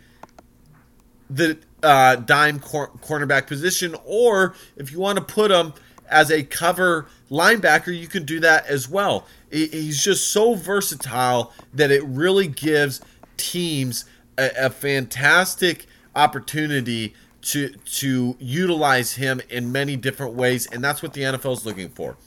the 1.30 1.58
uh, 1.84 2.16
dime 2.16 2.60
cor- 2.60 2.92
cornerback 3.02 3.48
position. 3.48 3.96
Or 4.06 4.56
if 4.78 4.92
you 4.92 5.00
want 5.00 5.18
to 5.18 5.24
put 5.24 5.52
him 5.52 5.74
as 6.10 6.32
a 6.32 6.44
cover 6.44 7.08
linebacker, 7.30 7.98
you 7.98 8.08
can 8.08 8.26
do 8.26 8.40
that 8.40 8.66
as 8.68 8.90
well. 8.90 9.26
He's 9.52 10.04
just 10.04 10.32
so 10.32 10.56
versatile 10.56 11.54
that 11.74 11.92
it 11.92 12.04
really 12.04 12.48
gives 12.48 13.02
teams 13.38 14.06
a, 14.38 14.50
a 14.66 14.70
fantastic 14.70 15.86
opportunity 16.16 17.14
to 17.42 17.70
to 17.70 18.36
utilize 18.40 19.14
him 19.14 19.42
in 19.50 19.72
many 19.72 19.96
different 19.96 20.34
ways, 20.34 20.68
and 20.68 20.84
that's 20.84 21.02
what 21.02 21.14
the 21.14 21.22
NFL 21.22 21.54
is 21.54 21.66
looking 21.66 21.90
for. 21.90 22.18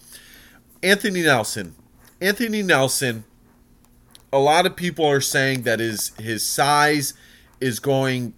Anthony 0.82 1.22
Nelson, 1.22 1.74
Anthony 2.20 2.62
Nelson. 2.62 3.24
A 4.34 4.38
lot 4.38 4.64
of 4.64 4.76
people 4.76 5.04
are 5.04 5.20
saying 5.20 5.62
that 5.62 5.78
his 5.78 6.12
his 6.18 6.42
size 6.42 7.12
is 7.60 7.78
going 7.78 8.32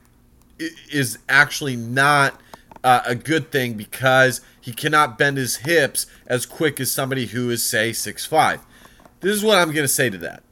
is 0.59 1.18
actually 1.28 1.76
not 1.76 2.40
uh, 2.83 3.02
a 3.06 3.14
good 3.14 3.50
thing 3.50 3.75
because 3.75 4.40
he 4.64 4.73
cannot 4.73 5.18
bend 5.18 5.37
his 5.37 5.56
hips 5.56 6.06
as 6.26 6.47
quick 6.47 6.80
as 6.80 6.90
somebody 6.90 7.26
who 7.26 7.50
is 7.50 7.62
say 7.62 7.92
six 7.92 8.25
five. 8.25 8.61
This 9.21 9.37
is 9.37 9.44
what 9.44 9.59
I'm 9.59 9.73
going 9.73 9.85
to 9.85 9.88
say 9.88 10.09
to 10.09 10.16
that. 10.16 10.42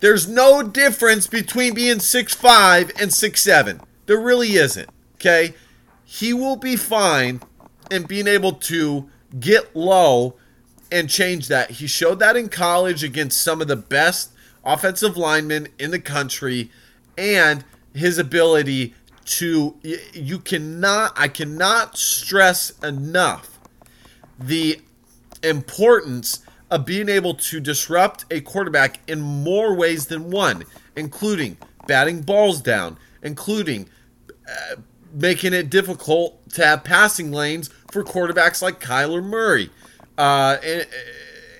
There's 0.00 0.26
no 0.26 0.62
difference 0.62 1.26
between 1.26 1.74
being 1.74 2.00
six 2.00 2.32
five 2.32 2.90
and 2.98 3.12
six 3.12 3.42
seven. 3.42 3.82
There 4.06 4.18
really 4.18 4.54
isn't. 4.54 4.88
Okay? 5.16 5.52
He 6.02 6.32
will 6.32 6.56
be 6.56 6.76
fine 6.76 7.42
in 7.90 8.04
being 8.04 8.26
able 8.26 8.54
to 8.54 9.10
get 9.38 9.76
low 9.76 10.36
and 10.90 11.10
change 11.10 11.48
that. 11.48 11.72
He 11.72 11.86
showed 11.86 12.20
that 12.20 12.38
in 12.38 12.48
college 12.48 13.04
against 13.04 13.42
some 13.42 13.60
of 13.60 13.68
the 13.68 13.76
best 13.76 14.32
offensive 14.64 15.18
linemen 15.18 15.68
in 15.78 15.90
the 15.90 16.00
country 16.00 16.70
and 17.18 17.66
his 17.94 18.16
ability 18.16 18.94
to 19.24 19.76
you 19.82 20.38
cannot 20.38 21.12
I 21.16 21.28
cannot 21.28 21.96
stress 21.96 22.70
enough 22.82 23.58
the 24.38 24.80
importance 25.42 26.44
of 26.70 26.86
being 26.86 27.08
able 27.08 27.34
to 27.34 27.60
disrupt 27.60 28.24
a 28.30 28.40
quarterback 28.40 28.98
in 29.08 29.20
more 29.20 29.74
ways 29.74 30.06
than 30.06 30.30
one, 30.30 30.64
including 30.96 31.58
batting 31.86 32.22
balls 32.22 32.62
down, 32.62 32.96
including 33.22 33.88
uh, 34.48 34.76
making 35.12 35.52
it 35.52 35.68
difficult 35.68 36.48
to 36.50 36.64
have 36.64 36.82
passing 36.82 37.30
lanes 37.30 37.68
for 37.90 38.02
quarterbacks 38.02 38.62
like 38.62 38.80
Kyler 38.80 39.22
Murray, 39.22 39.70
uh, 40.16 40.56
and, 40.64 40.86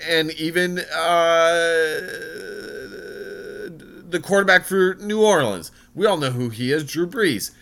and, 0.09 0.31
even 0.33 0.79
uh, 0.79 0.85
the 4.09 4.21
quarterback 4.23 4.65
for 4.65 4.95
New 5.01 5.23
Orleans. 5.23 5.71
We 5.95 6.07
all 6.07 6.17
know 6.17 6.31
who 6.31 6.49
he 6.49 6.73
is, 6.73 6.85
Drew 6.85 7.07
Brees. 7.07 7.53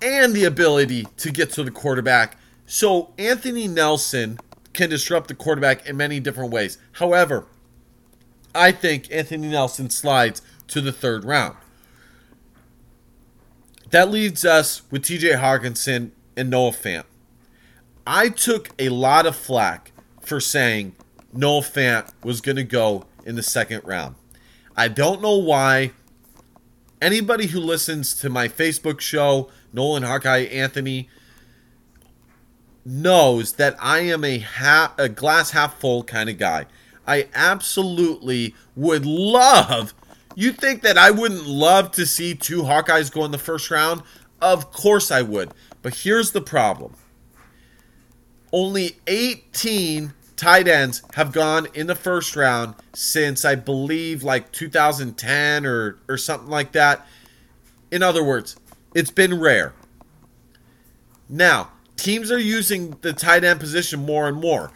And 0.00 0.32
the 0.32 0.44
ability 0.44 1.06
to 1.18 1.30
get 1.30 1.50
to 1.52 1.64
the 1.64 1.70
quarterback. 1.70 2.36
So 2.66 3.12
Anthony 3.18 3.66
Nelson 3.66 4.38
can 4.72 4.90
disrupt 4.90 5.28
the 5.28 5.34
quarterback 5.34 5.86
in 5.86 5.96
many 5.96 6.20
different 6.20 6.52
ways. 6.52 6.78
However, 6.92 7.46
I 8.54 8.72
think 8.72 9.08
Anthony 9.10 9.48
Nelson 9.48 9.90
slides 9.90 10.42
to 10.68 10.80
the 10.80 10.92
third 10.92 11.24
round. 11.24 11.56
That 13.90 14.10
leaves 14.10 14.44
us 14.44 14.82
with 14.90 15.02
TJ 15.02 15.40
Hockenson 15.40 16.10
and 16.36 16.50
Noah 16.50 16.72
Fant. 16.72 17.04
I 18.06 18.28
took 18.28 18.70
a 18.78 18.90
lot 18.90 19.26
of 19.26 19.34
flack 19.34 19.92
for 20.20 20.40
saying 20.40 20.94
Noah 21.32 21.62
Fant 21.62 22.12
was 22.22 22.40
going 22.40 22.56
to 22.56 22.64
go 22.64 23.04
in 23.24 23.36
the 23.36 23.42
second 23.42 23.82
round. 23.84 24.14
I 24.76 24.88
don't 24.88 25.20
know 25.20 25.36
why. 25.36 25.92
Anybody 27.00 27.46
who 27.46 27.60
listens 27.60 28.14
to 28.14 28.28
my 28.28 28.48
Facebook 28.48 29.00
show, 29.00 29.50
Nolan 29.72 30.02
Hawkeye 30.02 30.46
Anthony, 30.50 31.08
knows 32.84 33.52
that 33.54 33.76
I 33.80 34.00
am 34.00 34.24
a 34.24 34.38
half, 34.38 34.98
a 34.98 35.08
glass 35.08 35.52
half 35.52 35.78
full 35.78 36.02
kind 36.02 36.28
of 36.28 36.38
guy. 36.38 36.66
I 37.06 37.28
absolutely 37.34 38.54
would 38.74 39.06
love. 39.06 39.94
You 40.34 40.52
think 40.52 40.82
that 40.82 40.98
I 40.98 41.10
wouldn't 41.10 41.46
love 41.46 41.92
to 41.92 42.06
see 42.06 42.34
two 42.34 42.62
Hawkeyes 42.62 43.12
go 43.12 43.24
in 43.24 43.30
the 43.30 43.38
first 43.38 43.70
round? 43.70 44.02
Of 44.40 44.72
course 44.72 45.10
I 45.10 45.22
would. 45.22 45.52
But 45.82 45.94
here's 45.94 46.32
the 46.32 46.40
problem. 46.40 46.94
Only 48.52 48.98
18 49.06 50.14
tight 50.38 50.68
ends 50.68 51.02
have 51.14 51.32
gone 51.32 51.66
in 51.74 51.88
the 51.88 51.94
first 51.94 52.34
round 52.36 52.74
since 52.94 53.44
I 53.44 53.56
believe 53.56 54.22
like 54.22 54.50
2010 54.52 55.66
or 55.66 55.98
or 56.08 56.16
something 56.16 56.48
like 56.48 56.72
that. 56.72 57.06
In 57.90 58.02
other 58.02 58.24
words, 58.24 58.56
it's 58.94 59.10
been 59.10 59.38
rare. 59.38 59.74
Now, 61.28 61.70
teams 61.96 62.30
are 62.30 62.38
using 62.38 62.96
the 63.02 63.12
tight 63.12 63.44
end 63.44 63.60
position 63.60 64.06
more 64.06 64.28
and 64.28 64.40
more, 64.40 64.70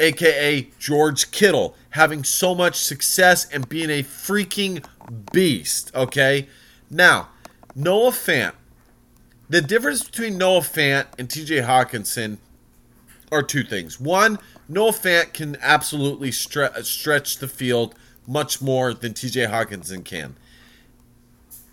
aka 0.00 0.68
George 0.80 1.30
Kittle 1.30 1.76
having 1.90 2.24
so 2.24 2.54
much 2.54 2.76
success 2.76 3.46
and 3.52 3.68
being 3.68 3.90
a 3.90 4.02
freaking 4.02 4.84
beast, 5.30 5.94
okay? 5.94 6.48
Now, 6.90 7.28
Noah 7.74 8.10
Fant. 8.10 8.54
The 9.48 9.60
difference 9.60 10.02
between 10.02 10.38
Noah 10.38 10.60
Fant 10.60 11.06
and 11.18 11.28
TJ 11.28 11.66
Hockenson 11.66 12.38
are 13.30 13.42
two 13.42 13.62
things. 13.62 14.00
One, 14.00 14.38
Noah 14.72 14.92
Fant 14.92 15.32
can 15.32 15.56
absolutely 15.60 16.30
stre- 16.30 16.84
stretch 16.84 17.38
the 17.38 17.48
field 17.48 17.94
much 18.26 18.62
more 18.62 18.94
than 18.94 19.12
TJ 19.12 19.50
Hockenson 19.50 20.04
can. 20.04 20.36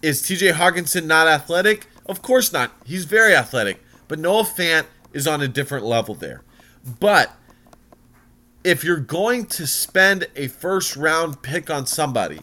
Is 0.02 0.22
TJ 0.22 0.54
Hockenson 0.54 1.06
not 1.06 1.28
athletic? 1.28 1.88
Of 2.06 2.22
course 2.22 2.52
not. 2.52 2.72
He's 2.86 3.06
very 3.06 3.36
athletic 3.36 3.82
but 4.10 4.20
Noah 4.20 4.44
Fant 4.44 4.88
is 5.14 5.26
on 5.26 5.42
a 5.42 5.48
different 5.48 5.86
level 5.86 6.14
there. 6.14 6.42
But 7.00 7.32
if 8.66 8.84
you're 8.84 8.98
going 8.98 9.46
to 9.46 9.66
spend 9.66 10.28
a 10.36 10.48
first 10.48 10.98
round 10.98 11.42
pick 11.42 11.70
on 11.70 11.86
somebody, 11.86 12.42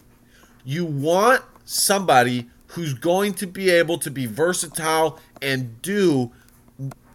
you 0.65 0.87
want 0.87 1.43
somebody 1.65 2.47
who's 2.69 2.95
going 2.95 3.35
to 3.35 3.47
be 3.47 3.69
able 3.69 3.99
to 3.99 4.11
be 4.11 4.25
versatile 4.25 5.19
and 5.43 5.83
do 5.83 6.33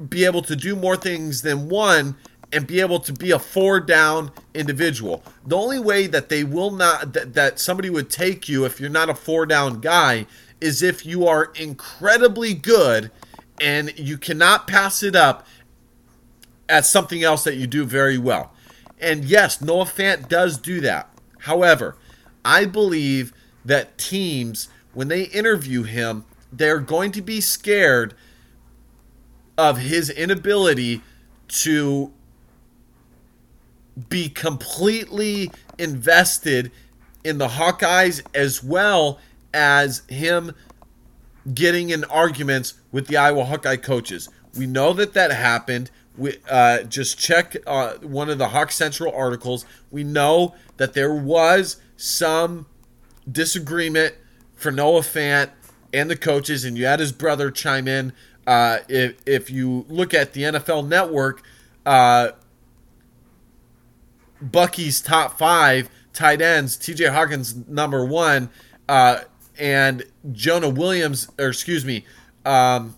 be 0.09 0.25
able 0.25 0.41
to 0.41 0.55
do 0.55 0.75
more 0.75 0.97
things 0.97 1.43
than 1.43 1.69
one 1.69 2.17
and 2.53 2.67
be 2.67 2.81
able 2.81 2.99
to 2.99 3.13
be 3.13 3.31
a 3.31 3.39
four 3.39 3.79
down 3.79 4.31
individual. 4.53 5.23
The 5.45 5.57
only 5.57 5.79
way 5.79 6.07
that 6.07 6.29
they 6.29 6.43
will 6.43 6.71
not 6.71 7.13
that, 7.13 7.33
that 7.33 7.59
somebody 7.59 7.89
would 7.89 8.09
take 8.09 8.49
you 8.49 8.65
if 8.65 8.79
you're 8.79 8.89
not 8.89 9.09
a 9.09 9.15
four 9.15 9.45
down 9.45 9.79
guy 9.79 10.25
is 10.59 10.81
if 10.81 11.05
you 11.05 11.25
are 11.27 11.51
incredibly 11.55 12.53
good 12.53 13.11
and 13.59 13.97
you 13.97 14.17
cannot 14.17 14.67
pass 14.67 15.01
it 15.03 15.15
up 15.15 15.47
at 16.67 16.85
something 16.85 17.23
else 17.23 17.43
that 17.43 17.55
you 17.55 17.67
do 17.67 17.85
very 17.85 18.17
well. 18.17 18.53
And 18.99 19.25
yes, 19.25 19.61
Noah 19.61 19.85
Fant 19.85 20.29
does 20.29 20.57
do 20.57 20.79
that. 20.81 21.09
However, 21.39 21.95
I 22.45 22.65
believe 22.65 23.33
that 23.65 23.97
teams, 23.97 24.69
when 24.93 25.07
they 25.07 25.23
interview 25.23 25.83
him, 25.83 26.25
they're 26.51 26.79
going 26.79 27.11
to 27.13 27.21
be 27.21 27.41
scared 27.41 28.13
of 29.57 29.77
his 29.77 30.09
inability 30.09 31.01
to 31.47 32.11
be 34.09 34.29
completely 34.29 35.51
invested 35.77 36.71
in 37.23 37.37
the 37.37 37.49
Hawkeyes 37.49 38.21
as 38.33 38.63
well 38.63 39.19
as 39.53 40.03
him 40.07 40.53
getting 41.53 41.89
in 41.89 42.03
arguments 42.05 42.75
with 42.91 43.07
the 43.07 43.17
Iowa 43.17 43.45
Hawkeye 43.45 43.77
coaches. 43.77 44.29
We 44.57 44.65
know 44.65 44.93
that 44.93 45.13
that 45.13 45.31
happened. 45.31 45.91
We 46.17 46.37
uh, 46.49 46.83
just 46.83 47.17
check 47.17 47.55
uh, 47.65 47.93
one 48.01 48.29
of 48.29 48.37
the 48.37 48.49
Hawk 48.49 48.71
Central 48.71 49.13
articles. 49.13 49.65
We 49.91 50.03
know 50.03 50.55
that 50.77 50.93
there 50.93 51.13
was 51.13 51.77
some 51.95 52.65
disagreement 53.29 54.15
for 54.55 54.71
Noah 54.71 55.01
Fant 55.01 55.49
and 55.93 56.09
the 56.09 56.17
coaches, 56.17 56.65
and 56.65 56.77
you 56.77 56.85
had 56.85 56.99
his 56.99 57.11
brother 57.11 57.49
chime 57.49 57.87
in. 57.87 58.13
Uh, 58.45 58.79
if 58.89 59.15
if 59.25 59.49
you 59.49 59.85
look 59.87 60.13
at 60.13 60.33
the 60.33 60.43
NFL 60.43 60.87
Network, 60.87 61.43
uh, 61.85 62.29
Bucky's 64.41 65.01
top 65.01 65.37
five 65.37 65.89
tight 66.13 66.41
ends, 66.41 66.77
T.J. 66.77 67.05
Hawkins 67.07 67.55
number 67.67 68.05
one, 68.05 68.49
uh, 68.89 69.21
and 69.59 70.03
Jonah 70.31 70.69
Williams, 70.69 71.29
or 71.39 71.49
excuse 71.49 71.85
me, 71.85 72.05
um, 72.45 72.95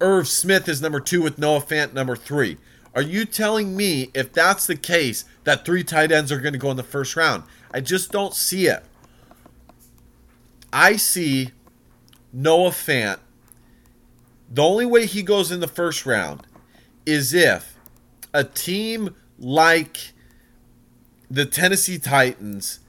Irv 0.00 0.28
Smith 0.28 0.68
is 0.68 0.80
number 0.80 1.00
two 1.00 1.22
with 1.22 1.38
Noah 1.38 1.60
Fant 1.60 1.92
number 1.92 2.16
three. 2.16 2.56
Are 2.94 3.02
you 3.02 3.24
telling 3.24 3.76
me 3.76 4.10
if 4.14 4.32
that's 4.32 4.66
the 4.66 4.76
case 4.76 5.24
that 5.44 5.64
three 5.64 5.84
tight 5.84 6.10
ends 6.10 6.32
are 6.32 6.40
going 6.40 6.52
to 6.52 6.58
go 6.58 6.70
in 6.70 6.76
the 6.76 6.82
first 6.82 7.16
round? 7.16 7.44
I 7.72 7.80
just 7.80 8.10
don't 8.10 8.34
see 8.34 8.66
it. 8.66 8.84
I 10.72 10.96
see 10.96 11.50
Noah 12.32 12.70
Fant. 12.70 13.18
The 14.50 14.62
only 14.62 14.86
way 14.86 15.06
he 15.06 15.22
goes 15.22 15.52
in 15.52 15.60
the 15.60 15.68
first 15.68 16.06
round 16.06 16.46
is 17.04 17.34
if 17.34 17.76
a 18.32 18.44
team 18.44 19.14
like 19.38 20.12
the 21.30 21.46
Tennessee 21.46 21.98
Titans 21.98 22.80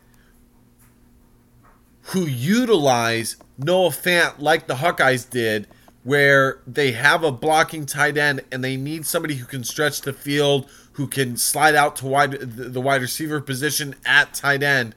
who 2.01 2.25
utilize 2.25 3.38
Noah 3.58 3.89
Fant 3.89 4.39
like 4.39 4.68
the 4.68 4.75
Hawkeyes 4.75 5.29
did, 5.29 5.68
where 6.03 6.60
they 6.65 6.94
have 6.94 7.24
a 7.24 7.32
blocking 7.32 7.86
tight 7.86 8.18
end 8.18 8.41
and 8.51 8.63
they 8.63 8.77
need 8.77 9.06
somebody 9.06 9.36
who 9.36 9.46
can 9.46 9.63
stretch 9.63 10.01
the 10.01 10.13
field, 10.13 10.70
who 10.94 11.06
can 11.08 11.38
slide 11.38 11.75
out 11.75 11.96
to 11.98 12.08
wide 12.08 12.32
the 12.32 12.81
wide 12.81 13.01
receiver 13.01 13.40
position 13.42 13.96
at 14.05 14.33
tight 14.33 14.64
end 14.64 14.96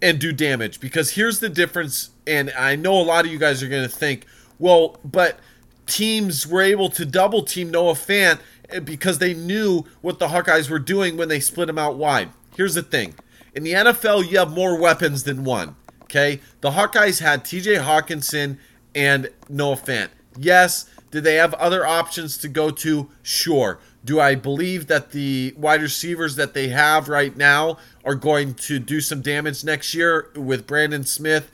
and 0.00 0.18
do 0.18 0.32
damage. 0.32 0.80
Because 0.80 1.12
here's 1.12 1.38
the 1.38 1.48
difference, 1.48 2.10
and 2.26 2.50
I 2.58 2.74
know 2.74 3.00
a 3.00 3.04
lot 3.04 3.24
of 3.24 3.30
you 3.30 3.38
guys 3.38 3.62
are 3.62 3.68
going 3.68 3.88
to 3.88 3.94
think, 3.94 4.26
well, 4.58 4.98
but 5.04 5.38
teams 5.86 6.46
were 6.46 6.62
able 6.62 6.88
to 6.90 7.04
double 7.04 7.42
team 7.42 7.70
Noah 7.70 7.94
Fant 7.94 8.40
because 8.80 9.18
they 9.18 9.34
knew 9.34 9.84
what 10.00 10.18
the 10.18 10.28
Hawkeyes 10.28 10.70
were 10.70 10.78
doing 10.78 11.16
when 11.16 11.28
they 11.28 11.40
split 11.40 11.68
him 11.68 11.78
out 11.78 11.96
wide. 11.96 12.30
Here's 12.56 12.74
the 12.74 12.82
thing 12.82 13.14
in 13.54 13.64
the 13.64 13.72
NFL, 13.72 14.30
you 14.30 14.38
have 14.38 14.52
more 14.52 14.78
weapons 14.78 15.24
than 15.24 15.44
one. 15.44 15.76
Okay? 16.04 16.40
The 16.60 16.72
Hawkeyes 16.72 17.20
had 17.20 17.44
TJ 17.44 17.84
Hockenson 17.84 18.58
and 18.94 19.30
Noah 19.48 19.76
Fant. 19.76 20.08
Yes, 20.36 20.86
did 21.10 21.24
they 21.24 21.34
have 21.36 21.54
other 21.54 21.86
options 21.86 22.38
to 22.38 22.48
go 22.48 22.70
to? 22.70 23.10
Sure. 23.22 23.78
Do 24.04 24.18
I 24.18 24.34
believe 24.34 24.88
that 24.88 25.12
the 25.12 25.54
wide 25.56 25.82
receivers 25.82 26.36
that 26.36 26.54
they 26.54 26.68
have 26.68 27.08
right 27.08 27.36
now 27.36 27.78
are 28.04 28.14
going 28.14 28.54
to 28.54 28.78
do 28.78 29.00
some 29.00 29.20
damage 29.20 29.62
next 29.62 29.94
year 29.94 30.30
with 30.34 30.66
Brandon 30.66 31.04
Smith 31.04 31.50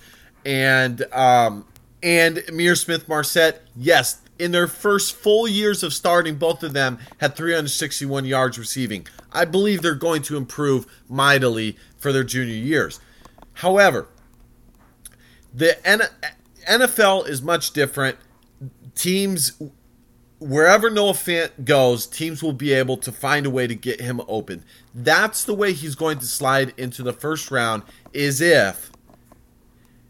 and 0.47 1.03
um, 1.13 1.67
and 2.03 2.39
Ihmir 2.39 2.77
Smith-Marsette? 2.77 3.63
Yes, 3.77 4.23
in 4.39 4.53
their 4.53 4.69
first 4.69 5.15
full 5.15 5.49
years 5.49 5.83
of 5.83 5.93
starting, 5.93 6.37
both 6.37 6.63
of 6.63 6.73
them 6.73 6.99
had 7.19 7.35
361 7.37 8.25
yards 8.25 8.59
receiving. 8.59 9.07
I 9.33 9.45
believe 9.45 9.83
they're 9.83 9.95
going 9.95 10.23
to 10.23 10.37
improve 10.37 10.87
mightily 11.09 11.77
for 11.99 12.13
their 12.13 12.25
junior 12.25 12.55
years. 12.55 13.01
However, 13.55 14.09
the 15.53 15.77
NFL 16.69 17.29
is 17.29 17.43
much 17.43 17.73
different. 17.73 18.17
Teams, 18.95 19.61
wherever 20.39 20.89
Noah 20.91 21.13
Fant 21.13 21.65
goes, 21.65 22.07
teams 22.07 22.43
will 22.43 22.53
be 22.53 22.73
able 22.73 22.97
to 22.99 23.11
find 23.11 23.47
a 23.47 23.51
way 23.51 23.67
to 23.67 23.75
get 23.75 24.01
him 24.01 24.21
open. 24.29 24.65
That's 24.95 25.43
the 25.45 25.55
way 25.55 25.73
he's 25.73 25.95
going 25.95 26.19
to 26.21 26.27
slide 26.27 26.73
into 26.77 27.03
the 27.03 27.13
first 27.13 27.51
round, 27.51 27.83
is 28.13 28.41
if 28.41 28.93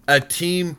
a 0.06 0.20
team 0.20 0.76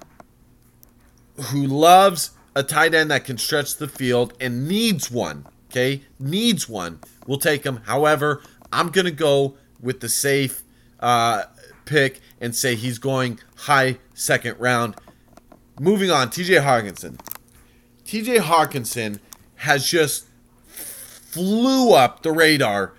who 1.35 1.65
loves 1.65 2.31
a 2.55 2.63
tight 2.63 2.93
end 2.93 3.12
that 3.12 3.25
can 3.25 3.38
stretch 3.38 3.75
the 3.75 3.88
field 3.88 4.33
and 4.39 4.67
needs 4.67 5.12
one, 5.12 5.45
okay, 5.69 6.01
needs 6.19 6.67
one, 6.67 6.99
we'll 7.27 7.39
take 7.39 7.63
him. 7.65 7.77
However, 7.85 8.41
I'm 8.71 8.89
going 8.89 9.05
to 9.05 9.12
go 9.12 9.55
with 9.81 9.99
the 9.99 10.09
safe 10.09 10.63
uh, 10.99 11.43
pick 11.85 12.19
and 12.41 12.55
say 12.55 12.75
he's 12.75 12.99
going 12.99 13.39
high 13.55 13.97
second 14.13 14.59
round. 14.59 14.95
Moving 15.79 16.12
on, 16.12 16.29
TJ 16.29 16.62
Hockenson. 16.62 17.19
TJ 18.05 18.39
Hockenson 18.39 19.19
has 19.55 19.88
just 19.88 20.25
flew 20.67 21.93
up 21.93 22.23
the 22.23 22.31
radar 22.31 22.93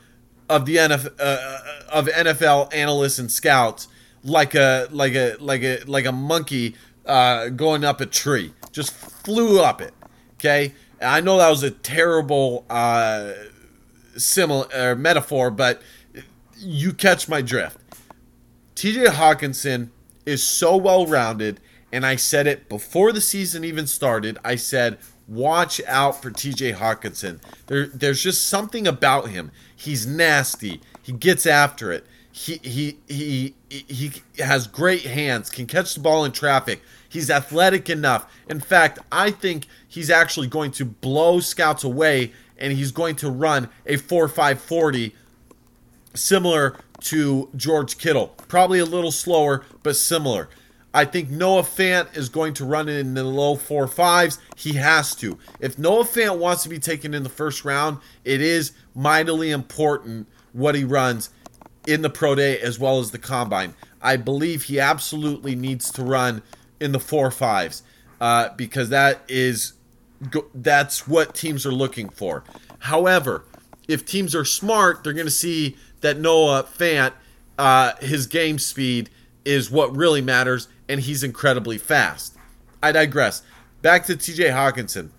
of 0.49 0.67
the 0.67 0.77
NFL, 0.77 1.21
uh, 1.21 1.23
uh, 1.23 1.59
of 1.93 2.07
NFL 2.07 2.75
analysts 2.75 3.19
and 3.19 3.31
scouts 3.31 3.89
like 4.23 4.55
a 4.55 4.89
like 4.91 5.15
a 5.15 5.37
like 5.41 5.63
a 5.63 5.83
like 5.85 6.05
a 6.05 6.13
monkey 6.13 6.77
uh, 7.11 7.49
going 7.49 7.85
up 7.85 8.01
a 8.01 8.07
tree. 8.07 8.53
Just 8.73 8.93
flew 8.93 9.61
up 9.61 9.81
it. 9.81 9.93
Okay, 10.35 10.73
and 11.01 11.11
I 11.11 11.21
know 11.21 11.39
that 11.39 11.51
was 11.51 11.63
a 11.63 11.71
terrible 11.71 12.65
uh, 12.71 13.33
similar 14.17 14.95
metaphor, 14.95 15.51
but 15.51 15.83
you 16.57 16.93
catch 16.93 17.29
my 17.29 17.43
drift. 17.43 17.79
TJ 18.77 19.07
Hockenson 19.09 19.91
is 20.25 20.43
so 20.43 20.77
well 20.77 21.07
rounded, 21.07 21.61
and 21.93 22.07
I 22.07 22.17
said 22.17 22.47
it 22.47 22.69
before 22.69 23.13
the 23.13 23.21
season 23.21 23.65
even 23.65 23.87
started. 23.87 24.39
I 24.45 24.57
said, 24.57 24.99
watch 25.29 25.81
out 25.87 26.23
for 26.23 26.31
TJ 26.31 26.77
Hockenson. 26.77 27.41
There, 27.67 27.87
there's 27.89 28.23
just 28.23 28.49
something 28.49 28.87
about 28.87 29.29
him. 29.29 29.51
He's 29.75 30.07
nasty. 30.07 30.81
He 31.03 31.13
gets 31.13 31.45
after 31.47 31.93
it. 31.93 32.07
He 32.33 32.61
he 32.63 32.97
he 33.09 33.55
he 33.69 34.13
has 34.39 34.67
great 34.67 35.03
hands. 35.03 35.51
Can 35.51 35.67
catch 35.67 35.95
the 35.95 36.01
ball 36.01 36.25
in 36.25 36.33
traffic. 36.33 36.81
He's 37.11 37.29
athletic 37.29 37.91
enough. 37.91 38.33
In 38.49 38.61
fact, 38.61 39.01
I 39.11 39.33
think 39.33 39.67
he's 39.87 40.09
actually 40.09 40.47
going 40.47 40.71
to 40.73 40.85
blow 40.85 41.41
scouts 41.41 41.85
away, 41.85 42.33
and 42.57 42.73
he's 42.73 42.93
going 42.93 43.17
to 43.17 43.29
run 43.29 43.69
a 43.85 43.97
four 43.97 44.29
five 44.29 44.61
forty, 44.61 45.15
similar 46.15 46.79
to 47.01 47.49
George 47.57 47.99
Kittle. 47.99 48.29
Probably 48.49 48.79
a 48.79 48.85
little 48.85 49.11
slower, 49.11 49.65
but 49.83 49.97
similar. 49.97 50.49
I 50.93 51.05
think 51.05 51.31
Noah 51.31 51.63
Fant 51.63 52.17
is 52.17 52.29
going 52.29 52.55
to 52.55 52.65
run 52.65 52.89
in 52.89 53.15
the 53.15 53.25
low 53.25 53.57
four 53.57 53.87
fives. 53.87 54.39
He 54.57 54.75
has 54.75 55.15
to. 55.17 55.39
If 55.61 55.79
Noah 55.79 56.05
Fant 56.05 56.39
wants 56.39 56.63
to 56.65 56.69
be 56.69 56.79
taken 56.79 57.13
in 57.13 57.23
the 57.23 57.29
first 57.29 57.65
round, 57.65 57.99
it 58.25 58.41
is 58.41 58.73
mightily 58.95 59.51
important 59.51 60.29
what 60.53 60.75
he 60.75 60.85
runs 60.85 61.31
in 61.87 62.03
the 62.03 62.11
pro 62.11 62.35
day 62.35 62.59
as 62.61 62.79
well 62.79 62.99
as 62.99 63.11
the 63.11 63.19
combine. 63.19 63.75
I 64.03 64.17
believe 64.17 64.65
he 64.65 64.81
absolutely 64.81 65.55
needs 65.55 65.91
to 65.93 66.03
run 66.03 66.43
in 66.81 66.93
the 66.93 67.01
four 67.01 67.31
fives 67.31 67.83
uh, 68.21 68.49
because 68.57 68.89
that 68.89 69.23
is 69.29 69.75
that's 70.55 71.09
what 71.09 71.35
teams 71.35 71.65
are 71.65 71.73
looking 71.73 72.09
for. 72.09 72.45
However, 72.81 73.45
if 73.89 74.05
teams 74.05 74.35
are 74.35 74.45
smart, 74.45 75.03
they're 75.03 75.13
going 75.13 75.27
to 75.27 75.31
see 75.31 75.77
that 76.01 76.19
Noah 76.19 76.65
Fant, 76.65 77.13
uh, 77.59 77.93
his 78.01 78.27
game 78.27 78.59
speed 78.59 79.11
is 79.45 79.71
what 79.71 79.95
really 79.97 80.21
matters, 80.21 80.69
and 80.89 81.01
he's 81.01 81.23
incredibly 81.23 81.79
fast. 81.79 82.37
I 82.83 82.93
digress. 82.93 83.43
Back 83.83 84.05
to 84.07 84.15
TJ 84.15 84.53
Hockenson. 84.53 85.11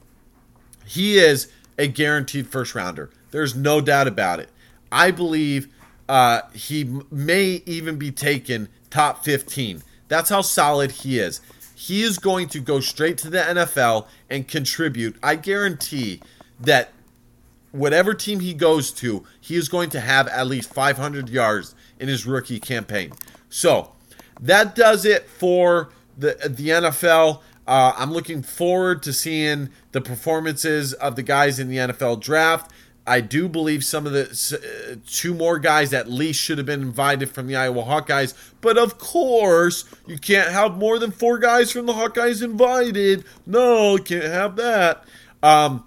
he 0.85 1.17
is 1.17 1.51
a 1.77 1.87
guaranteed 1.87 2.47
first 2.47 2.75
rounder. 2.75 3.09
There's 3.31 3.55
no 3.55 3.81
doubt 3.81 4.07
about 4.07 4.39
it. 4.39 4.49
I 4.91 5.11
believe 5.11 5.67
uh, 6.09 6.41
he 6.53 6.83
may 7.09 7.63
even 7.65 7.97
be 7.97 8.11
taken 8.11 8.69
top 8.89 9.23
15. 9.23 9.81
That's 10.11 10.29
how 10.29 10.41
solid 10.41 10.91
he 10.91 11.19
is. 11.19 11.39
He 11.73 12.01
is 12.03 12.19
going 12.19 12.49
to 12.49 12.59
go 12.59 12.81
straight 12.81 13.17
to 13.19 13.29
the 13.29 13.37
NFL 13.37 14.07
and 14.29 14.45
contribute. 14.45 15.15
I 15.23 15.37
guarantee 15.37 16.21
that 16.59 16.89
whatever 17.71 18.13
team 18.13 18.41
he 18.41 18.53
goes 18.53 18.91
to, 18.91 19.23
he 19.39 19.55
is 19.55 19.69
going 19.69 19.89
to 19.91 20.01
have 20.01 20.27
at 20.27 20.47
least 20.47 20.73
500 20.73 21.29
yards 21.29 21.75
in 21.97 22.09
his 22.09 22.25
rookie 22.25 22.59
campaign. 22.59 23.13
So 23.47 23.93
that 24.41 24.75
does 24.75 25.05
it 25.05 25.29
for 25.29 25.91
the 26.17 26.35
the 26.45 26.67
NFL. 26.67 27.39
Uh, 27.65 27.93
I'm 27.95 28.11
looking 28.11 28.43
forward 28.43 29.03
to 29.03 29.13
seeing 29.13 29.69
the 29.93 30.01
performances 30.01 30.91
of 30.91 31.15
the 31.15 31.23
guys 31.23 31.57
in 31.57 31.69
the 31.69 31.77
NFL 31.77 32.19
draft. 32.19 32.69
I 33.05 33.21
do 33.21 33.49
believe 33.49 33.83
some 33.83 34.05
of 34.05 34.13
the 34.13 34.27
uh, 34.93 34.95
two 35.07 35.33
more 35.33 35.57
guys 35.57 35.91
at 35.93 36.09
least 36.09 36.39
should 36.39 36.57
have 36.59 36.67
been 36.67 36.81
invited 36.81 37.31
from 37.31 37.47
the 37.47 37.55
Iowa 37.55 37.83
Hawkeyes, 37.83 38.33
but 38.61 38.77
of 38.77 38.97
course 38.99 39.85
you 40.05 40.17
can't 40.19 40.51
have 40.51 40.77
more 40.77 40.99
than 40.99 41.11
four 41.11 41.39
guys 41.39 41.71
from 41.71 41.87
the 41.87 41.93
Hawkeyes 41.93 42.43
invited. 42.43 43.23
No, 43.45 43.97
can't 43.97 44.23
have 44.25 44.55
that. 44.57 45.03
Um, 45.41 45.85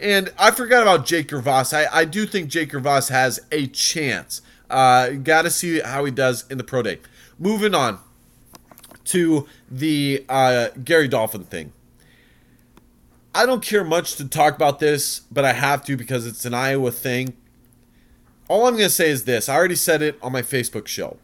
and 0.00 0.32
I 0.38 0.50
forgot 0.50 0.82
about 0.82 1.06
Jake 1.06 1.30
Voss. 1.30 1.72
I, 1.72 1.86
I 1.92 2.04
do 2.04 2.26
think 2.26 2.50
Jake 2.50 2.72
Voss 2.72 3.08
has 3.08 3.40
a 3.52 3.68
chance. 3.68 4.42
Uh, 4.68 5.10
Got 5.10 5.42
to 5.42 5.50
see 5.50 5.80
how 5.80 6.04
he 6.04 6.10
does 6.10 6.44
in 6.50 6.58
the 6.58 6.64
pro 6.64 6.82
day. 6.82 6.98
Moving 7.38 7.74
on 7.74 8.00
to 9.04 9.46
the 9.70 10.24
uh, 10.28 10.68
Gary 10.84 11.08
Dolphin 11.08 11.44
thing. 11.44 11.72
I 13.36 13.44
don't 13.44 13.62
care 13.62 13.84
much 13.84 14.16
to 14.16 14.26
talk 14.26 14.56
about 14.56 14.78
this, 14.78 15.20
but 15.30 15.44
I 15.44 15.52
have 15.52 15.84
to 15.84 15.96
because 15.98 16.26
it's 16.26 16.46
an 16.46 16.54
Iowa 16.54 16.90
thing. 16.90 17.36
All 18.48 18.66
I'm 18.66 18.72
going 18.72 18.84
to 18.84 18.90
say 18.90 19.10
is 19.10 19.24
this 19.24 19.46
I 19.50 19.56
already 19.56 19.74
said 19.74 20.00
it 20.00 20.18
on 20.22 20.32
my 20.32 20.40
Facebook 20.40 20.86
show. 20.86 21.18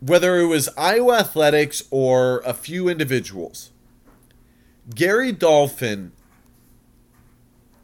Whether 0.00 0.38
it 0.38 0.46
was 0.46 0.68
Iowa 0.78 1.18
Athletics 1.18 1.82
or 1.90 2.40
a 2.46 2.54
few 2.54 2.88
individuals, 2.88 3.72
Gary 4.94 5.32
Dolphin 5.32 6.12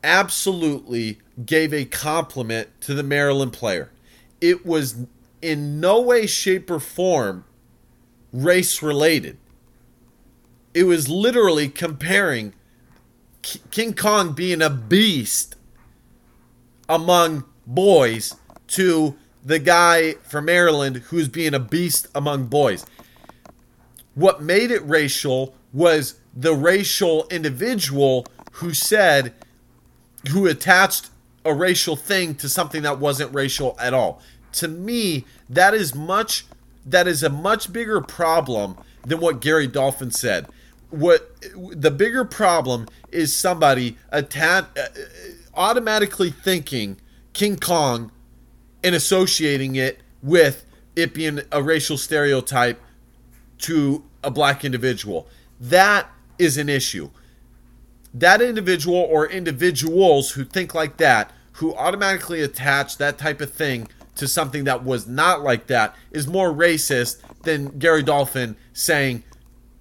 absolutely 0.04 1.18
gave 1.44 1.74
a 1.74 1.86
compliment 1.86 2.68
to 2.82 2.94
the 2.94 3.02
Maryland 3.02 3.52
player. 3.52 3.90
It 4.40 4.64
was 4.64 5.06
in 5.42 5.80
no 5.80 6.00
way, 6.00 6.28
shape, 6.28 6.70
or 6.70 6.78
form 6.78 7.46
race 8.32 8.80
related. 8.80 9.38
It 10.72 10.84
was 10.84 11.08
literally 11.08 11.68
comparing 11.68 12.54
King 13.42 13.94
Kong 13.94 14.32
being 14.32 14.62
a 14.62 14.70
beast 14.70 15.56
among 16.88 17.44
boys 17.66 18.36
to 18.68 19.16
the 19.44 19.58
guy 19.58 20.12
from 20.22 20.44
Maryland 20.46 20.96
who's 21.08 21.28
being 21.28 21.54
a 21.54 21.58
beast 21.58 22.08
among 22.14 22.46
boys. 22.46 22.84
What 24.14 24.42
made 24.42 24.70
it 24.70 24.84
racial 24.84 25.54
was 25.72 26.20
the 26.34 26.54
racial 26.54 27.26
individual 27.30 28.26
who 28.52 28.74
said, 28.74 29.34
who 30.30 30.46
attached 30.46 31.10
a 31.44 31.54
racial 31.54 31.96
thing 31.96 32.34
to 32.36 32.48
something 32.48 32.82
that 32.82 32.98
wasn't 32.98 33.34
racial 33.34 33.76
at 33.80 33.94
all. 33.94 34.20
To 34.52 34.68
me, 34.68 35.24
that 35.48 35.74
is 35.74 35.94
much 35.94 36.44
that 36.84 37.06
is 37.06 37.22
a 37.22 37.28
much 37.28 37.72
bigger 37.72 38.00
problem 38.00 38.76
than 39.04 39.20
what 39.20 39.40
Gary 39.40 39.66
Dolphin 39.66 40.10
said. 40.10 40.46
What 40.90 41.36
the 41.52 41.90
bigger 41.90 42.24
problem 42.24 42.88
is 43.10 43.34
somebody 43.34 43.96
uh, 44.12 44.22
automatically 45.54 46.30
thinking 46.30 46.98
King 47.32 47.56
Kong 47.56 48.10
and 48.82 48.94
associating 48.94 49.76
it 49.76 50.00
with 50.22 50.64
it 50.96 51.14
being 51.14 51.40
a 51.52 51.62
racial 51.62 51.96
stereotype 51.96 52.80
to 53.58 54.04
a 54.24 54.30
black 54.30 54.64
individual. 54.64 55.28
That 55.60 56.08
is 56.38 56.56
an 56.58 56.68
issue 56.68 57.10
that 58.14 58.42
individual 58.42 58.96
or 58.96 59.28
individuals 59.28 60.32
who 60.32 60.44
think 60.44 60.74
like 60.74 60.96
that, 60.96 61.30
who 61.52 61.74
automatically 61.76 62.42
attach 62.42 62.98
that 62.98 63.18
type 63.18 63.40
of 63.40 63.52
thing 63.52 63.88
to 64.16 64.26
something 64.26 64.64
that 64.64 64.84
was 64.84 65.06
not 65.06 65.42
like 65.42 65.68
that, 65.68 65.94
is 66.10 66.26
more 66.26 66.52
racist 66.52 67.18
than 67.42 67.78
Gary 67.78 68.02
Dolphin 68.02 68.56
saying 68.72 69.22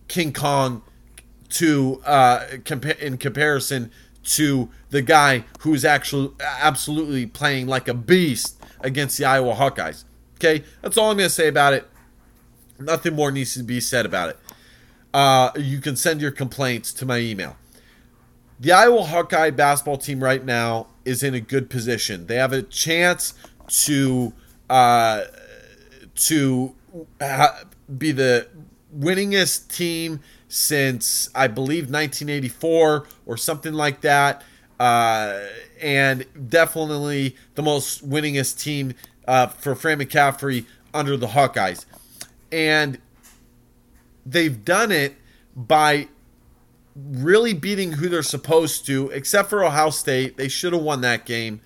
King 0.07 0.31
Kong 0.33 0.81
to 1.49 2.01
uh, 2.05 2.39
compa- 2.63 2.99
in 2.99 3.17
comparison 3.17 3.91
to 4.23 4.69
the 4.89 5.01
guy 5.01 5.43
who's 5.61 5.83
actually 5.83 6.31
absolutely 6.39 7.25
playing 7.25 7.67
like 7.67 7.87
a 7.87 7.93
beast 7.93 8.61
against 8.81 9.17
the 9.17 9.25
Iowa 9.25 9.55
Hawkeyes. 9.55 10.03
Okay, 10.35 10.63
that's 10.81 10.97
all 10.97 11.11
I'm 11.11 11.17
going 11.17 11.27
to 11.27 11.33
say 11.33 11.47
about 11.47 11.73
it. 11.73 11.87
Nothing 12.79 13.15
more 13.15 13.31
needs 13.31 13.55
to 13.55 13.63
be 13.63 13.79
said 13.81 14.05
about 14.05 14.29
it. 14.29 14.39
Uh, 15.13 15.51
you 15.57 15.79
can 15.79 15.95
send 15.95 16.21
your 16.21 16.31
complaints 16.31 16.93
to 16.93 17.05
my 17.05 17.17
email 17.17 17.57
the 18.59 18.71
Iowa 18.73 19.03
Hawkeye 19.03 19.51
basketball 19.51 19.97
team 19.97 20.21
right 20.21 20.43
now 20.43 20.87
is 21.05 21.23
in 21.23 21.33
a 21.33 21.39
good 21.39 21.69
position. 21.69 22.27
They 22.27 22.35
have 22.35 22.51
a 22.51 22.61
chance 22.61 23.33
to 23.67 24.33
uh, 24.69 25.23
to 26.15 26.75
be 27.97 28.11
the 28.11 28.47
winningest 28.95 29.73
team 29.73 30.19
since 30.49 31.29
I 31.33 31.47
believe 31.47 31.83
1984 31.83 33.07
or 33.25 33.37
something 33.37 33.73
like 33.73 34.01
that, 34.01 34.43
uh, 34.79 35.39
and 35.81 36.25
definitely 36.49 37.37
the 37.55 37.61
most 37.61 38.07
winningest 38.07 38.59
team 38.59 38.93
uh, 39.27 39.47
for 39.47 39.75
Fran 39.75 39.99
McCaffery 39.99 40.65
under 40.93 41.15
the 41.15 41.27
Hawkeyes, 41.27 41.85
and 42.51 42.99
they've 44.25 44.65
done 44.65 44.91
it 44.91 45.15
by 45.55 46.07
really 46.95 47.53
beating 47.53 47.93
who 47.93 48.09
they're 48.09 48.23
supposed 48.23 48.85
to, 48.87 49.09
except 49.09 49.49
for 49.49 49.63
Ohio 49.63 49.89
State. 49.89 50.37
They 50.37 50.47
should 50.47 50.73
have 50.73 50.81
won 50.81 51.01
that 51.01 51.25
game. 51.25 51.61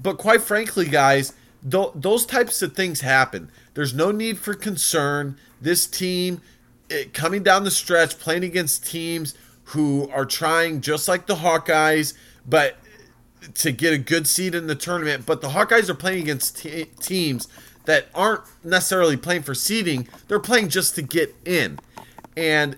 But 0.00 0.18
quite 0.18 0.42
frankly, 0.42 0.86
guys, 0.86 1.32
th- 1.68 1.90
those 1.94 2.24
types 2.24 2.62
of 2.62 2.74
things 2.74 3.00
happen. 3.00 3.50
There's 3.74 3.94
no 3.94 4.10
need 4.10 4.38
for 4.38 4.54
concern. 4.54 5.36
This 5.60 5.86
team, 5.86 6.40
it, 6.90 7.14
coming 7.14 7.42
down 7.42 7.64
the 7.64 7.70
stretch, 7.70 8.18
playing 8.18 8.44
against 8.44 8.86
teams 8.86 9.34
who 9.64 10.08
are 10.10 10.24
trying, 10.24 10.80
just 10.80 11.08
like 11.08 11.26
the 11.26 11.36
Hawkeyes, 11.36 12.14
but 12.46 12.76
to 13.54 13.72
get 13.72 13.92
a 13.92 13.98
good 13.98 14.26
seed 14.26 14.54
in 14.54 14.66
the 14.66 14.74
tournament. 14.74 15.26
But 15.26 15.40
the 15.40 15.48
Hawkeyes 15.48 15.88
are 15.88 15.94
playing 15.94 16.22
against 16.22 16.56
teams 17.00 17.48
that 17.84 18.06
aren't 18.14 18.42
necessarily 18.62 19.16
playing 19.16 19.42
for 19.42 19.54
seeding, 19.54 20.08
they're 20.28 20.38
playing 20.38 20.68
just 20.68 20.94
to 20.96 21.02
get 21.02 21.34
in. 21.44 21.78
And 22.36 22.76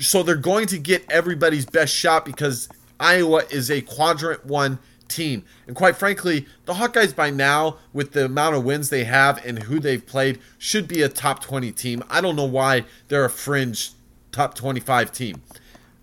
so 0.00 0.22
they're 0.22 0.36
going 0.36 0.66
to 0.68 0.78
get 0.78 1.04
everybody's 1.10 1.66
best 1.66 1.94
shot 1.94 2.24
because 2.24 2.68
Iowa 2.98 3.42
is 3.50 3.70
a 3.70 3.82
quadrant 3.82 4.46
one 4.46 4.78
team. 5.08 5.44
And 5.66 5.76
quite 5.76 5.96
frankly, 5.96 6.46
the 6.64 6.74
Hawkeyes 6.74 7.14
by 7.14 7.30
now, 7.30 7.78
with 7.92 8.12
the 8.12 8.26
amount 8.26 8.56
of 8.56 8.64
wins 8.64 8.90
they 8.90 9.04
have 9.04 9.44
and 9.44 9.64
who 9.64 9.78
they've 9.78 10.04
played, 10.04 10.38
should 10.58 10.88
be 10.88 11.02
a 11.02 11.08
top 11.08 11.40
20 11.40 11.72
team. 11.72 12.02
I 12.10 12.20
don't 12.20 12.36
know 12.36 12.44
why 12.44 12.84
they're 13.08 13.24
a 13.24 13.30
fringe 13.30 13.92
top 14.32 14.54
25 14.54 15.12
team. 15.12 15.42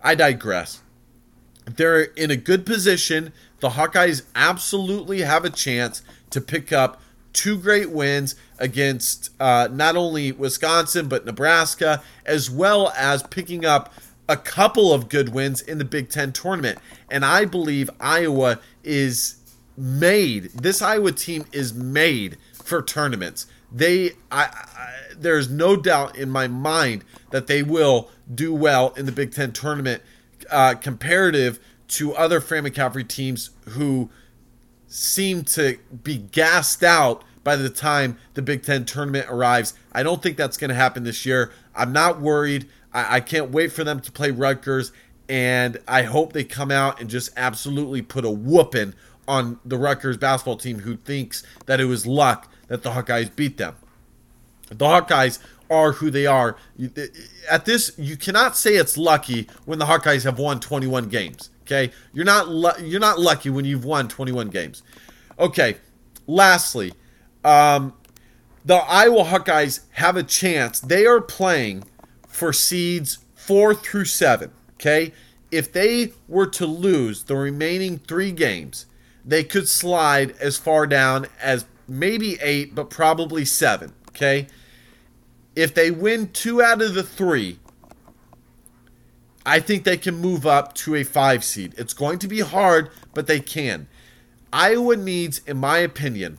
I 0.02 0.14
digress. 0.14 0.82
They're 1.64 2.02
in 2.02 2.30
a 2.30 2.36
good 2.36 2.66
position. 2.66 3.32
The 3.60 3.70
Hawkeyes 3.70 4.22
absolutely 4.34 5.20
have 5.20 5.44
a 5.44 5.50
chance 5.50 6.02
to 6.30 6.40
pick 6.40 6.72
up 6.72 7.00
two 7.32 7.58
great 7.58 7.90
wins 7.90 8.34
against 8.58 9.30
uh, 9.40 9.68
not 9.70 9.96
only 9.96 10.32
Wisconsin 10.32 11.08
but 11.08 11.24
Nebraska, 11.24 12.02
as 12.26 12.50
well 12.50 12.92
as 12.96 13.22
picking 13.22 13.64
up 13.64 13.92
a 14.32 14.36
couple 14.36 14.94
of 14.94 15.10
good 15.10 15.28
wins 15.28 15.60
in 15.60 15.76
the 15.76 15.84
Big 15.84 16.08
Ten 16.08 16.32
tournament. 16.32 16.78
And 17.10 17.22
I 17.22 17.44
believe 17.44 17.90
Iowa 18.00 18.60
is 18.82 19.36
made. 19.76 20.44
This 20.52 20.80
Iowa 20.80 21.12
team 21.12 21.44
is 21.52 21.74
made 21.74 22.38
for 22.54 22.80
tournaments. 22.80 23.46
They, 23.70 24.12
I, 24.30 24.44
I, 24.44 24.92
there's 25.14 25.50
no 25.50 25.76
doubt 25.76 26.16
in 26.16 26.30
my 26.30 26.48
mind 26.48 27.04
that 27.30 27.46
they 27.46 27.62
will 27.62 28.10
do 28.34 28.54
well 28.54 28.94
in 28.96 29.04
the 29.04 29.12
Big 29.12 29.32
Ten 29.34 29.52
tournament, 29.52 30.02
uh, 30.50 30.74
comparative 30.74 31.60
to 31.88 32.14
other 32.14 32.40
Fran 32.40 32.64
McCaffery 32.64 33.06
teams 33.06 33.50
who 33.68 34.08
seem 34.86 35.44
to 35.44 35.78
be 36.02 36.16
gassed 36.16 36.82
out 36.82 37.22
by 37.44 37.56
the 37.56 37.68
time 37.68 38.16
the 38.32 38.40
Big 38.40 38.62
Ten 38.62 38.86
tournament 38.86 39.26
arrives. 39.28 39.74
I 39.92 40.02
don't 40.02 40.22
think 40.22 40.38
that's 40.38 40.56
going 40.56 40.70
to 40.70 40.74
happen 40.74 41.04
this 41.04 41.26
year. 41.26 41.52
I'm 41.74 41.92
not 41.92 42.18
worried. 42.18 42.66
I, 42.92 43.16
I 43.16 43.20
can't 43.20 43.50
wait 43.50 43.72
for 43.72 43.84
them 43.84 44.00
to 44.00 44.12
play 44.12 44.30
Rutgers, 44.30 44.92
and 45.28 45.78
I 45.86 46.02
hope 46.02 46.32
they 46.32 46.44
come 46.44 46.70
out 46.70 47.00
and 47.00 47.08
just 47.08 47.30
absolutely 47.36 48.02
put 48.02 48.24
a 48.24 48.30
whooping 48.30 48.94
on 49.28 49.58
the 49.64 49.78
Rutgers 49.78 50.16
basketball 50.16 50.56
team 50.56 50.80
who 50.80 50.96
thinks 50.96 51.42
that 51.66 51.80
it 51.80 51.84
was 51.84 52.06
luck 52.06 52.50
that 52.68 52.82
the 52.82 52.90
Hawkeyes 52.90 53.34
beat 53.34 53.56
them. 53.56 53.76
The 54.68 54.84
Hawkeyes 54.84 55.38
are 55.70 55.92
who 55.92 56.10
they 56.10 56.26
are. 56.26 56.56
At 57.50 57.64
this, 57.64 57.92
you 57.96 58.16
cannot 58.16 58.56
say 58.56 58.74
it's 58.74 58.96
lucky 58.96 59.48
when 59.64 59.78
the 59.78 59.86
Hawkeyes 59.86 60.24
have 60.24 60.38
won 60.38 60.60
21 60.60 61.08
games. 61.08 61.50
Okay, 61.62 61.92
you're 62.12 62.24
not 62.24 62.80
you're 62.82 63.00
not 63.00 63.20
lucky 63.20 63.48
when 63.48 63.64
you've 63.64 63.84
won 63.84 64.08
21 64.08 64.48
games. 64.48 64.82
Okay, 65.38 65.76
lastly, 66.26 66.92
um, 67.44 67.94
the 68.64 68.74
Iowa 68.74 69.24
Hawkeyes 69.24 69.80
have 69.92 70.16
a 70.16 70.22
chance. 70.22 70.80
They 70.80 71.06
are 71.06 71.20
playing 71.20 71.84
for 72.32 72.52
seeds 72.52 73.18
four 73.34 73.74
through 73.74 74.06
seven. 74.06 74.50
Okay, 74.74 75.12
if 75.50 75.72
they 75.72 76.12
were 76.26 76.46
to 76.48 76.66
lose 76.66 77.24
the 77.24 77.36
remaining 77.36 77.98
three 77.98 78.32
games, 78.32 78.86
they 79.24 79.44
could 79.44 79.68
slide 79.68 80.32
as 80.40 80.56
far 80.56 80.86
down 80.86 81.26
as 81.40 81.66
maybe 81.86 82.38
eight, 82.40 82.74
but 82.74 82.90
probably 82.90 83.44
seven. 83.44 83.92
Okay, 84.08 84.48
if 85.54 85.74
they 85.74 85.90
win 85.90 86.30
two 86.32 86.62
out 86.62 86.82
of 86.82 86.94
the 86.94 87.02
three, 87.02 87.58
I 89.44 89.60
think 89.60 89.84
they 89.84 89.96
can 89.96 90.16
move 90.16 90.46
up 90.46 90.74
to 90.76 90.94
a 90.96 91.04
five 91.04 91.44
seed. 91.44 91.74
It's 91.76 91.94
going 91.94 92.18
to 92.20 92.28
be 92.28 92.40
hard, 92.40 92.90
but 93.14 93.26
they 93.26 93.40
can. 93.40 93.88
Iowa 94.52 94.96
needs, 94.96 95.40
in 95.46 95.58
my 95.58 95.78
opinion, 95.78 96.38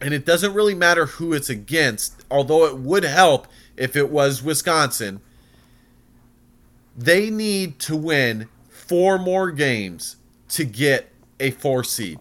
and 0.00 0.12
it 0.14 0.24
doesn't 0.24 0.54
really 0.54 0.74
matter 0.74 1.06
who 1.06 1.32
it's 1.32 1.48
against, 1.48 2.24
although 2.30 2.64
it 2.66 2.76
would 2.76 3.04
help 3.04 3.46
if 3.76 3.96
it 3.96 4.10
was 4.10 4.42
Wisconsin. 4.42 5.20
They 6.96 7.30
need 7.30 7.78
to 7.80 7.96
win 7.96 8.48
four 8.68 9.18
more 9.18 9.50
games 9.50 10.16
to 10.50 10.64
get 10.64 11.10
a 11.40 11.50
four 11.50 11.82
seed. 11.84 12.20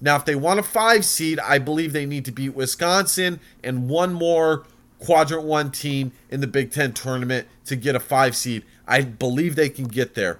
Now, 0.00 0.16
if 0.16 0.24
they 0.24 0.34
want 0.34 0.60
a 0.60 0.62
five 0.62 1.04
seed, 1.04 1.38
I 1.40 1.58
believe 1.58 1.92
they 1.92 2.06
need 2.06 2.24
to 2.26 2.32
beat 2.32 2.54
Wisconsin 2.54 3.40
and 3.62 3.88
one 3.88 4.12
more 4.12 4.64
quadrant 4.98 5.44
one 5.44 5.70
team 5.70 6.12
in 6.28 6.40
the 6.40 6.46
Big 6.46 6.72
Ten 6.72 6.92
tournament 6.92 7.46
to 7.66 7.76
get 7.76 7.94
a 7.94 8.00
five 8.00 8.36
seed. 8.36 8.64
I 8.86 9.02
believe 9.02 9.54
they 9.54 9.68
can 9.68 9.86
get 9.86 10.14
there. 10.14 10.38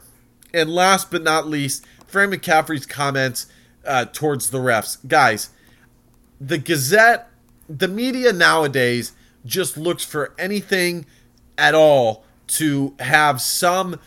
And 0.53 0.71
last 0.71 1.11
but 1.11 1.23
not 1.23 1.47
least, 1.47 1.85
Fran 2.07 2.31
McCaffery's 2.31 2.87
comments 2.87 3.47
uh, 3.87 4.07
towards 4.07 4.51
the 4.51 4.59
refs. 4.59 4.97
Guys, 5.07 5.51
the 6.41 6.59
Gazette, 6.59 7.29
the 7.69 7.89
media 7.89 8.33
nowadays 8.33 9.13
just 9.49 9.77
looks 9.77 10.05
for 10.05 10.35
anything 10.39 11.07
at 11.57 11.75
all 11.75 12.25
to 12.47 12.95
have 13.01 13.41
some 13.41 13.99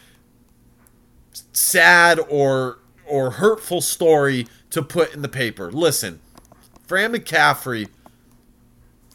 sad 1.54 2.20
or 2.30 2.80
or 3.06 3.32
hurtful 3.32 3.82
story 3.82 4.48
to 4.70 4.82
put 4.82 5.14
in 5.14 5.22
the 5.22 5.28
paper. 5.28 5.70
Listen, 5.72 6.22
Fran 6.88 7.12
McCaffery 7.14 7.90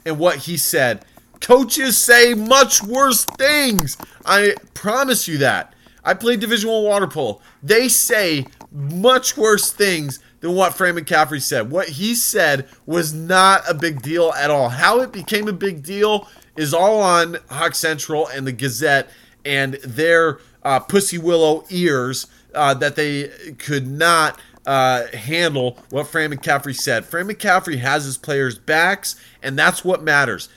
and 0.05 0.19
what 0.19 0.41
he 0.41 0.57
said 0.57 1.05
Coaches 1.41 1.97
say 1.99 2.35
much 2.35 2.83
worse 2.83 3.25
things. 3.25 3.97
I 4.25 4.55
promise 4.75 5.29
you 5.29 5.39
that. 5.39 5.75
I 6.05 6.15
played 6.15 6.41
Division 6.41 6.71
One 6.71 6.85
water 6.85 7.07
polo. 7.07 7.41
They 7.62 7.89
say 7.89 8.47
much 8.73 9.37
worse 9.37 9.73
things 9.73 10.21
than 10.46 10.56
what 10.56 10.74
Fran 10.74 10.94
McCaffery 10.94 11.42
said. 11.42 11.70
What 11.70 11.88
he 11.88 12.14
said 12.14 12.68
was 12.87 13.12
not 13.12 13.62
a 13.68 13.74
big 13.74 14.02
deal 14.02 14.32
at 14.32 14.50
all. 14.50 14.68
How 14.68 15.00
it 15.00 15.12
became 15.12 15.48
a 15.48 15.52
big 15.52 15.82
deal 15.82 16.28
is 16.56 16.72
all 16.72 17.00
on 17.00 17.37
Hawk 17.50 17.74
Central 17.74 18.26
and 18.28 18.46
the 18.46 18.52
Gazette 18.52 19.11
and 19.44 19.74
their 19.74 20.38
uh, 20.62 20.80
pussy 20.80 21.18
willow 21.18 21.64
ears 21.70 22.26
uh, 22.54 22.74
that 22.74 22.96
they 22.96 23.28
could 23.59 23.87
not 23.87 24.40
uh, 24.66 25.06
handle 25.09 25.78
what 25.90 26.06
Fran 26.09 26.32
McCaffery 26.32 26.74
said. 26.74 27.04
Fran 27.04 27.28
McCaffery 27.28 27.78
has 27.78 28.04
his 28.04 28.16
players' 28.16 28.59
backs, 28.59 29.14
and 29.42 29.59
that's 29.59 29.85
what 29.85 30.02
matters 30.02 30.48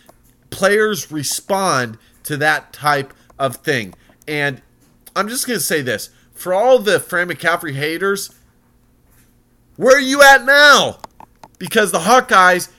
players 0.50 1.12
respond 1.12 1.98
to 2.24 2.38
that 2.38 2.74
type 2.74 3.14
of 3.38 3.58
thing. 3.58 3.94
And 4.28 4.62
I'm 5.16 5.30
just 5.30 5.48
going 5.48 5.60
to 5.60 5.66
say 5.66 5.82
this 5.82 6.10
for 6.34 6.54
all 6.54 6.80
the 6.80 7.00
Fran 7.00 7.30
McCaffery 7.30 7.74
haters, 7.74 8.34
where 9.80 9.96
are 9.96 10.02
you 10.02 10.22
at 10.22 10.44
now? 10.44 10.98
Because 11.58 11.94
the 11.94 12.00
Hawkeyes 12.00 12.70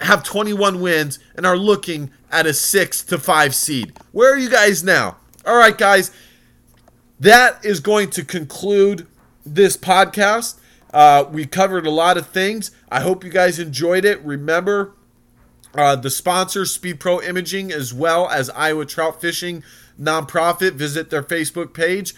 have 0.00 0.22
21 0.22 0.78
wins 0.82 1.18
and 1.34 1.46
are 1.46 1.56
looking 1.56 2.10
at 2.30 2.44
a 2.44 2.52
6 2.52 3.02
to 3.04 3.16
5 3.16 3.54
seed. 3.54 3.94
Where 4.12 4.34
are 4.34 4.36
you 4.36 4.50
guys 4.50 4.84
now? 4.84 5.16
All 5.46 5.56
right, 5.56 5.76
guys, 5.76 6.10
that 7.18 7.64
is 7.64 7.80
going 7.80 8.10
to 8.10 8.24
conclude 8.26 9.06
this 9.46 9.78
podcast. 9.78 10.58
Uh, 10.92 11.24
we 11.32 11.46
covered 11.46 11.86
a 11.86 11.90
lot 11.90 12.18
of 12.18 12.26
things. 12.26 12.72
I 12.90 13.00
hope 13.00 13.24
you 13.24 13.30
guys 13.30 13.58
enjoyed 13.58 14.04
it. 14.04 14.22
Remember, 14.22 14.92
uh, 15.74 15.96
the 15.96 16.10
sponsor, 16.10 16.66
Speed 16.66 17.00
Pro 17.00 17.22
Imaging, 17.22 17.72
as 17.72 17.94
well 17.94 18.28
as 18.28 18.50
Iowa 18.50 18.84
Trout 18.84 19.18
Fishing 19.18 19.64
Nonprofit, 19.98 20.72
visit 20.72 21.08
their 21.08 21.22
Facebook 21.22 21.72
page. 21.72 22.14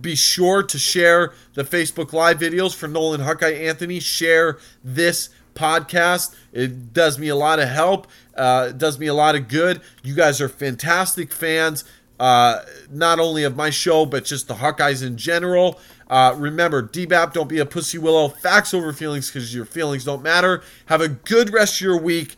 Be 0.00 0.14
sure 0.14 0.62
to 0.62 0.78
share 0.78 1.32
the 1.54 1.64
Facebook 1.64 2.12
Live 2.12 2.38
videos 2.38 2.74
for 2.74 2.86
Nolan 2.86 3.20
Hawkeye 3.20 3.52
Anthony. 3.52 3.98
Share 3.98 4.58
this 4.84 5.30
podcast. 5.54 6.34
It 6.52 6.92
does 6.92 7.18
me 7.18 7.28
a 7.28 7.36
lot 7.36 7.58
of 7.58 7.68
help. 7.68 8.06
Uh, 8.34 8.68
it 8.70 8.78
does 8.78 8.98
me 8.98 9.06
a 9.06 9.14
lot 9.14 9.36
of 9.36 9.48
good. 9.48 9.80
You 10.02 10.14
guys 10.14 10.40
are 10.40 10.48
fantastic 10.48 11.32
fans, 11.32 11.84
uh, 12.18 12.60
not 12.90 13.18
only 13.18 13.44
of 13.44 13.56
my 13.56 13.70
show, 13.70 14.04
but 14.04 14.24
just 14.24 14.48
the 14.48 14.54
Hawkeyes 14.54 15.06
in 15.06 15.16
general. 15.16 15.80
Uh, 16.08 16.34
remember, 16.36 16.82
DBAP, 16.82 17.32
don't 17.32 17.48
be 17.48 17.58
a 17.58 17.66
pussy 17.66 17.96
willow. 17.96 18.28
Facts 18.28 18.74
over 18.74 18.92
feelings 18.92 19.28
because 19.30 19.54
your 19.54 19.64
feelings 19.64 20.04
don't 20.04 20.22
matter. 20.22 20.62
Have 20.86 21.00
a 21.00 21.08
good 21.08 21.52
rest 21.52 21.76
of 21.76 21.80
your 21.82 21.98
week 21.98 22.36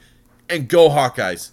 and 0.48 0.68
go 0.68 0.90
Hawkeyes. 0.90 1.50